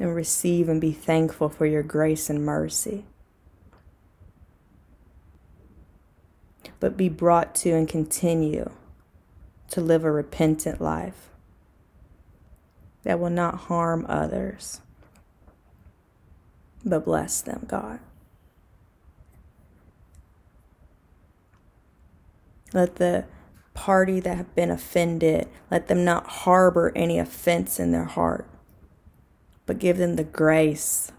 And 0.00 0.14
receive 0.14 0.68
and 0.68 0.80
be 0.80 0.92
thankful 0.92 1.48
for 1.48 1.66
your 1.66 1.82
grace 1.82 2.30
and 2.30 2.44
mercy. 2.44 3.04
But 6.78 6.96
be 6.96 7.08
brought 7.08 7.54
to 7.56 7.70
and 7.70 7.88
continue 7.88 8.70
to 9.70 9.80
live 9.80 10.04
a 10.04 10.12
repentant 10.12 10.80
life 10.80 11.30
that 13.02 13.18
will 13.18 13.30
not 13.30 13.54
harm 13.54 14.06
others, 14.08 14.80
but 16.84 17.04
bless 17.04 17.40
them, 17.40 17.64
God. 17.66 18.00
Let 22.72 22.96
the 22.96 23.24
party 23.74 24.20
that 24.20 24.36
have 24.36 24.54
been 24.54 24.70
offended, 24.70 25.48
let 25.70 25.88
them 25.88 26.04
not 26.04 26.26
harbor 26.26 26.92
any 26.94 27.18
offense 27.18 27.80
in 27.80 27.92
their 27.92 28.04
heart, 28.04 28.46
but 29.68 29.78
give 29.78 29.98
them 29.98 30.16
the 30.16 30.24
grace 30.24 31.12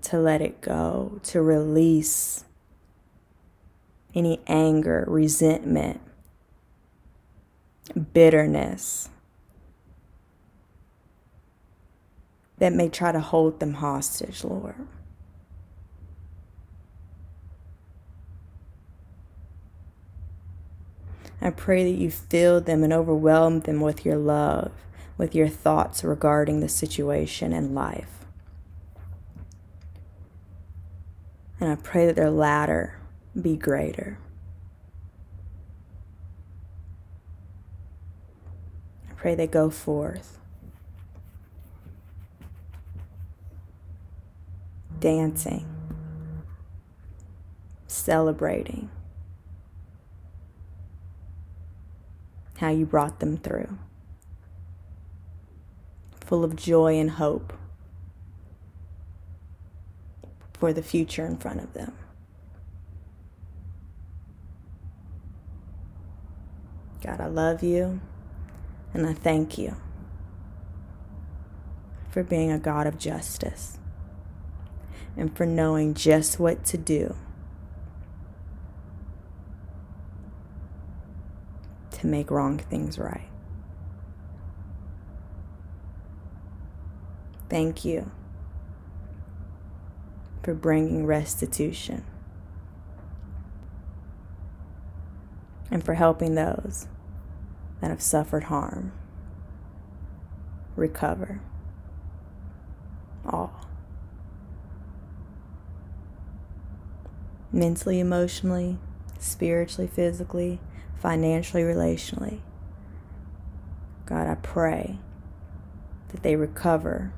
to 0.00 0.18
let 0.18 0.40
it 0.40 0.62
go, 0.62 1.20
to 1.22 1.42
release 1.42 2.44
any 4.14 4.40
anger, 4.46 5.04
resentment, 5.06 6.00
bitterness 8.14 9.10
that 12.56 12.72
may 12.72 12.88
try 12.88 13.12
to 13.12 13.20
hold 13.20 13.60
them 13.60 13.74
hostage, 13.74 14.42
Lord. 14.42 14.76
I 21.42 21.50
pray 21.50 21.84
that 21.92 21.98
you 21.98 22.10
fill 22.10 22.62
them 22.62 22.82
and 22.82 22.94
overwhelm 22.94 23.60
them 23.60 23.82
with 23.82 24.06
your 24.06 24.16
love, 24.16 24.72
with 25.16 25.34
your 25.34 25.48
thoughts 25.48 26.02
regarding 26.02 26.60
the 26.60 26.68
situation 26.68 27.52
and 27.52 27.74
life. 27.74 28.24
And 31.60 31.70
I 31.70 31.76
pray 31.76 32.06
that 32.06 32.16
their 32.16 32.30
latter 32.30 32.98
be 33.40 33.56
greater. 33.56 34.18
I 39.08 39.14
pray 39.14 39.34
they 39.34 39.46
go 39.46 39.70
forth. 39.70 40.38
Dancing, 44.98 45.66
celebrating, 47.86 48.90
how 52.58 52.70
you 52.70 52.86
brought 52.86 53.20
them 53.20 53.36
through. 53.36 53.78
Full 56.24 56.44
of 56.44 56.56
joy 56.56 56.98
and 56.98 57.12
hope 57.12 57.52
for 60.54 60.72
the 60.72 60.82
future 60.82 61.26
in 61.26 61.36
front 61.36 61.60
of 61.60 61.72
them. 61.74 61.92
God, 67.02 67.20
I 67.20 67.26
love 67.26 67.62
you 67.62 68.00
and 68.94 69.06
I 69.06 69.12
thank 69.12 69.58
you 69.58 69.76
for 72.10 72.22
being 72.22 72.50
a 72.50 72.58
God 72.58 72.86
of 72.86 72.96
justice 72.96 73.78
and 75.16 75.36
for 75.36 75.44
knowing 75.44 75.92
just 75.92 76.38
what 76.38 76.64
to 76.64 76.78
do 76.78 77.14
to 81.90 82.06
make 82.06 82.30
wrong 82.30 82.56
things 82.56 82.98
right. 82.98 83.28
Thank 87.54 87.84
you 87.84 88.10
for 90.42 90.54
bringing 90.54 91.06
restitution 91.06 92.04
and 95.70 95.84
for 95.84 95.94
helping 95.94 96.34
those 96.34 96.88
that 97.80 97.90
have 97.90 98.02
suffered 98.02 98.42
harm 98.42 98.90
recover 100.74 101.40
all. 103.24 103.64
Mentally, 107.52 108.00
emotionally, 108.00 108.78
spiritually, 109.20 109.86
physically, 109.86 110.58
financially, 110.98 111.62
relationally. 111.62 112.40
God, 114.06 114.26
I 114.26 114.34
pray 114.34 114.98
that 116.08 116.24
they 116.24 116.34
recover 116.34 117.12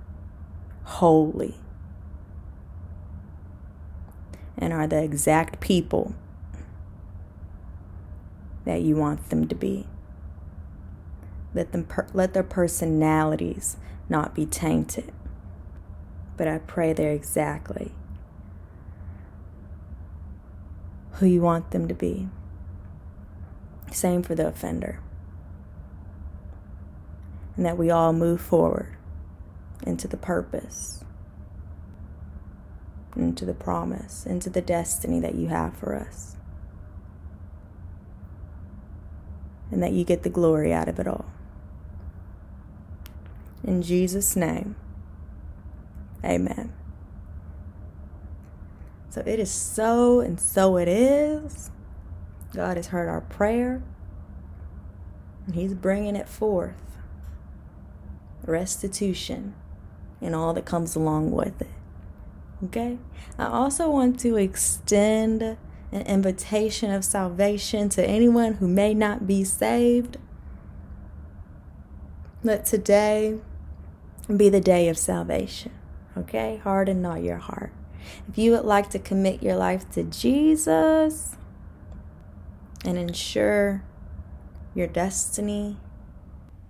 wholly 0.86 1.56
and 4.56 4.72
are 4.72 4.86
the 4.86 5.02
exact 5.02 5.60
people 5.60 6.14
that 8.64 8.80
you 8.82 8.96
want 8.96 9.28
them 9.28 9.46
to 9.48 9.54
be. 9.54 9.86
Let 11.54 11.72
them 11.72 11.84
per- 11.84 12.06
let 12.14 12.34
their 12.34 12.42
personalities 12.42 13.76
not 14.08 14.34
be 14.34 14.46
tainted. 14.46 15.12
But 16.36 16.48
I 16.48 16.58
pray 16.58 16.92
they're 16.92 17.12
exactly 17.12 17.92
who 21.12 21.26
you 21.26 21.40
want 21.40 21.70
them 21.72 21.88
to 21.88 21.94
be. 21.94 22.28
Same 23.90 24.22
for 24.22 24.34
the 24.34 24.46
offender. 24.46 25.00
And 27.56 27.64
that 27.64 27.78
we 27.78 27.90
all 27.90 28.12
move 28.12 28.40
forward 28.40 28.96
into 29.84 30.08
the 30.08 30.16
purpose, 30.16 31.04
into 33.16 33.44
the 33.44 33.54
promise, 33.54 34.26
into 34.26 34.50
the 34.50 34.62
destiny 34.62 35.20
that 35.20 35.34
you 35.34 35.48
have 35.48 35.76
for 35.76 35.94
us. 35.94 36.36
And 39.70 39.82
that 39.82 39.92
you 39.92 40.04
get 40.04 40.22
the 40.22 40.30
glory 40.30 40.72
out 40.72 40.88
of 40.88 40.98
it 40.98 41.08
all. 41.08 41.26
In 43.64 43.82
Jesus' 43.82 44.36
name, 44.36 44.76
amen. 46.24 46.72
So 49.10 49.22
it 49.26 49.40
is 49.40 49.50
so, 49.50 50.20
and 50.20 50.38
so 50.38 50.76
it 50.76 50.88
is. 50.88 51.70
God 52.54 52.76
has 52.76 52.88
heard 52.88 53.08
our 53.08 53.22
prayer, 53.22 53.82
and 55.46 55.54
He's 55.54 55.74
bringing 55.74 56.14
it 56.14 56.28
forth 56.28 56.86
restitution 58.46 59.54
and 60.20 60.34
all 60.34 60.52
that 60.54 60.64
comes 60.64 60.94
along 60.94 61.30
with 61.30 61.60
it. 61.60 61.70
Okay? 62.64 62.98
I 63.38 63.46
also 63.46 63.90
want 63.90 64.18
to 64.20 64.36
extend 64.36 65.42
an 65.42 66.02
invitation 66.02 66.90
of 66.90 67.04
salvation 67.04 67.88
to 67.90 68.04
anyone 68.04 68.54
who 68.54 68.68
may 68.68 68.94
not 68.94 69.26
be 69.26 69.44
saved. 69.44 70.16
Let 72.42 72.64
today 72.64 73.38
be 74.34 74.48
the 74.48 74.60
day 74.60 74.88
of 74.88 74.98
salvation. 74.98 75.72
Okay? 76.16 76.60
Harden 76.62 77.02
not 77.02 77.22
your 77.22 77.38
heart. 77.38 77.72
If 78.28 78.38
you 78.38 78.52
would 78.52 78.64
like 78.64 78.90
to 78.90 78.98
commit 78.98 79.42
your 79.42 79.56
life 79.56 79.90
to 79.90 80.04
Jesus, 80.04 81.36
and 82.86 82.96
ensure 82.96 83.82
your 84.74 84.86
destiny 84.86 85.76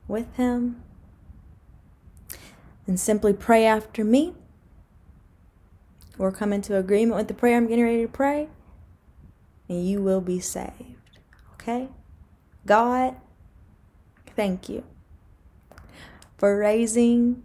with 0.09 0.35
Him. 0.37 0.83
And 2.87 3.01
simply 3.01 3.33
pray 3.33 3.67
after 3.67 4.05
me 4.05 4.35
or 6.19 6.33
come 6.33 6.53
into 6.53 6.77
agreement 6.77 7.17
with 7.17 7.29
the 7.29 7.35
prayer 7.35 7.57
I'm 7.57 7.67
getting 7.67 7.85
ready 7.85 8.03
to 8.03 8.09
pray, 8.09 8.49
and 9.69 9.87
you 9.87 10.03
will 10.03 10.21
be 10.21 10.41
saved. 10.41 11.19
Okay? 11.55 11.89
God, 12.65 13.17
thank 14.35 14.69
you 14.69 14.85
for 16.39 16.57
raising 16.57 17.43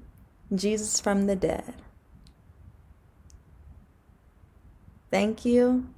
Jesus 0.53 0.99
from 0.99 1.25
the 1.25 1.35
dead. 1.35 1.73
Thank 5.09 5.43
you 5.43 5.89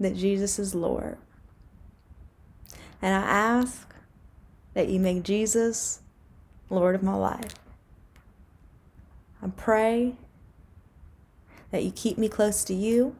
that 0.00 0.16
Jesus 0.16 0.58
is 0.58 0.74
Lord. 0.74 1.18
And 3.02 3.14
I 3.14 3.28
ask 3.28 3.94
that 4.74 4.88
you 4.88 4.98
make 4.98 5.22
Jesus 5.22 6.00
Lord 6.70 6.94
of 6.94 7.02
my 7.02 7.14
life. 7.14 7.54
I 9.42 9.48
pray 9.48 10.14
that 11.70 11.84
you 11.84 11.90
keep 11.90 12.18
me 12.18 12.28
close 12.28 12.64
to 12.64 12.74
you 12.74 13.16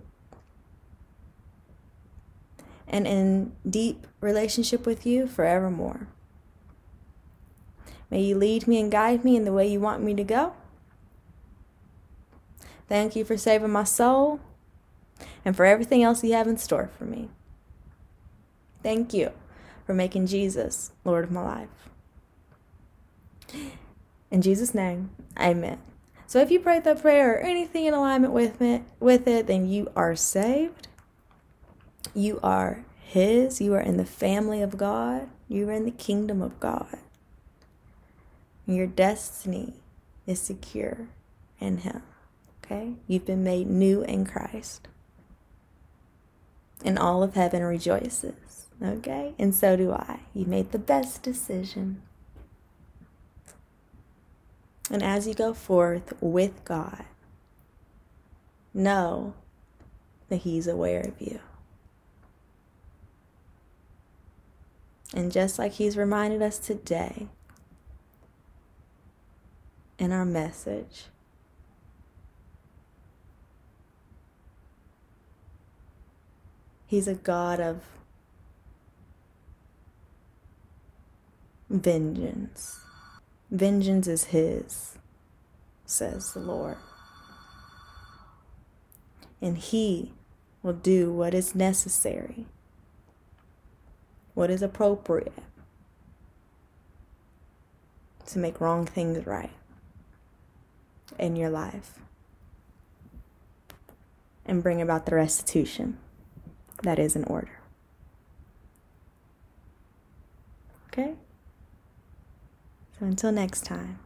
and 2.87 3.07
in 3.07 3.53
deep 3.69 4.07
relationship 4.21 4.87
with 4.87 5.07
you 5.07 5.27
forevermore. 5.27 6.09
May 8.11 8.23
you 8.23 8.37
lead 8.37 8.67
me 8.67 8.81
and 8.81 8.91
guide 8.91 9.25
me 9.25 9.37
in 9.37 9.45
the 9.45 9.53
way 9.53 9.67
you 9.69 9.81
want 9.81 10.03
me 10.03 10.15
to 10.15 10.25
go. 10.25 10.55
Thank 12.89 13.15
you 13.15 13.25
for 13.25 13.37
saving 13.37 13.71
my 13.71 13.85
soul 13.85 14.41
and 15.45 15.55
for 15.55 15.67
everything 15.67 16.03
else 16.03 16.25
you 16.25 16.33
have 16.33 16.47
in 16.47 16.57
store 16.57 16.91
for 16.97 17.05
me. 17.05 17.29
Thank 18.83 19.13
you 19.13 19.33
for 19.85 19.93
making 19.93 20.27
Jesus 20.27 20.93
Lord 21.05 21.25
of 21.25 21.31
my 21.31 21.43
life. 21.43 21.91
In 24.31 24.43
Jesus' 24.43 24.75
name, 24.75 25.11
amen. 25.39 25.79
So 26.27 26.41
if 26.41 26.51
you 26.51 26.61
prayed 26.61 26.85
that 26.85 27.01
prayer 27.01 27.35
or 27.35 27.39
anything 27.39 27.87
in 27.87 27.95
alignment 27.95 28.35
with 28.35 28.61
it, 28.61 28.83
with 29.01 29.27
it, 29.27 29.47
then 29.47 29.67
you 29.67 29.91
are 29.97 30.15
saved. 30.15 30.89
You 32.15 32.39
are 32.43 32.85
His. 33.01 33.61
You 33.61 33.73
are 33.75 33.81
in 33.81 33.97
the 33.97 34.05
family 34.05 34.61
of 34.61 34.77
God. 34.77 35.29
You 35.49 35.71
are 35.71 35.73
in 35.73 35.87
the 35.87 35.91
kingdom 35.91 36.43
of 36.43 36.61
God. 36.61 36.99
Your 38.67 38.87
destiny 38.87 39.73
is 40.27 40.39
secure 40.39 41.09
in 41.59 41.79
Him. 41.79 42.03
Okay? 42.63 42.93
You've 43.07 43.25
been 43.25 43.43
made 43.43 43.67
new 43.67 44.03
in 44.03 44.27
Christ. 44.27 44.87
And 46.85 46.99
all 46.99 47.23
of 47.23 47.35
heaven 47.35 47.63
rejoices. 47.63 48.67
Okay? 48.83 49.35
And 49.39 49.55
so 49.55 49.77
do 49.77 49.93
I. 49.93 50.21
You 50.35 50.45
made 50.45 50.73
the 50.73 50.79
best 50.79 51.23
decision. 51.23 52.03
And 54.91 55.03
as 55.03 55.27
you 55.27 55.35
go 55.35 55.53
forth 55.53 56.15
with 56.21 56.65
God, 56.65 57.05
know 58.73 59.35
that 60.29 60.37
He's 60.37 60.67
aware 60.67 61.01
of 61.01 61.21
you. 61.21 61.41
And 65.15 65.33
just 65.33 65.59
like 65.59 65.73
He's 65.73 65.97
reminded 65.97 66.43
us 66.43 66.59
today 66.59 67.29
in 69.99 70.13
our 70.13 70.25
message, 70.25 71.07
He's 76.87 77.07
a 77.07 77.15
God 77.15 77.61
of 77.61 77.83
vengeance. 81.69 82.81
Vengeance 83.51 84.07
is 84.07 84.25
His, 84.25 84.99
says 85.87 86.33
the 86.33 86.41
Lord. 86.41 86.77
And 89.41 89.57
He 89.57 90.13
will 90.63 90.75
do 90.75 91.13
what 91.13 91.33
is 91.33 91.55
necessary, 91.55 92.47
what 94.35 94.51
is 94.51 94.61
appropriate 94.61 95.33
to 98.27 98.39
make 98.39 98.61
wrong 98.61 98.85
things 98.85 99.27
right 99.27 99.53
in 101.19 101.35
your 101.37 101.51
life 101.51 101.99
and 104.45 104.63
bring 104.63 104.83
about 104.83 105.07
the 105.07 105.15
restitution 105.15 105.99
that 106.83 106.99
is 106.99 107.17
in 107.17 107.25
order. 107.25 107.61
Okay? 110.89 111.15
So 112.99 113.07
until 113.07 113.31
next 113.31 113.65
time, 113.65 114.01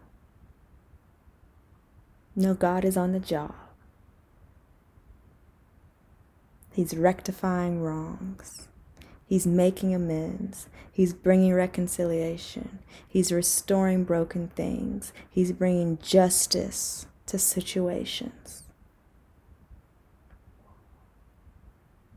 know 2.37 2.55
God 2.55 2.85
is 2.85 2.97
on 2.97 3.13
the 3.13 3.21
job. 3.21 3.55
He's 6.75 6.97
rectifying 6.97 7.83
wrongs. 7.83 8.69
He's 9.27 9.47
making 9.47 9.95
amends. 9.95 10.69
He's 10.91 11.15
bringing 11.15 11.55
reconciliation. 11.55 12.81
He's 13.09 13.33
restoring 13.33 14.05
broken 14.05 14.49
things. 14.49 15.13
He's 15.31 15.53
bringing 15.53 15.99
justice 15.99 17.07
to 17.27 17.39
situations. 17.39 18.65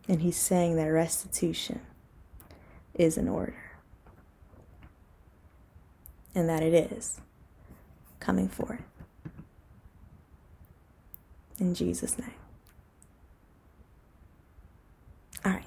And 0.10 0.22
he's 0.22 0.38
saying 0.38 0.76
that 0.76 0.86
restitution 0.88 1.82
is 2.94 3.18
in 3.18 3.28
order 3.28 3.65
and 6.36 6.50
that 6.50 6.64
it 6.64 6.74
is 6.74 7.22
coming 8.20 8.50
forth. 8.50 8.84
In 11.60 11.74
Jesus' 11.76 12.20
name. 12.20 12.32
All 15.46 15.54
right. 15.54 15.66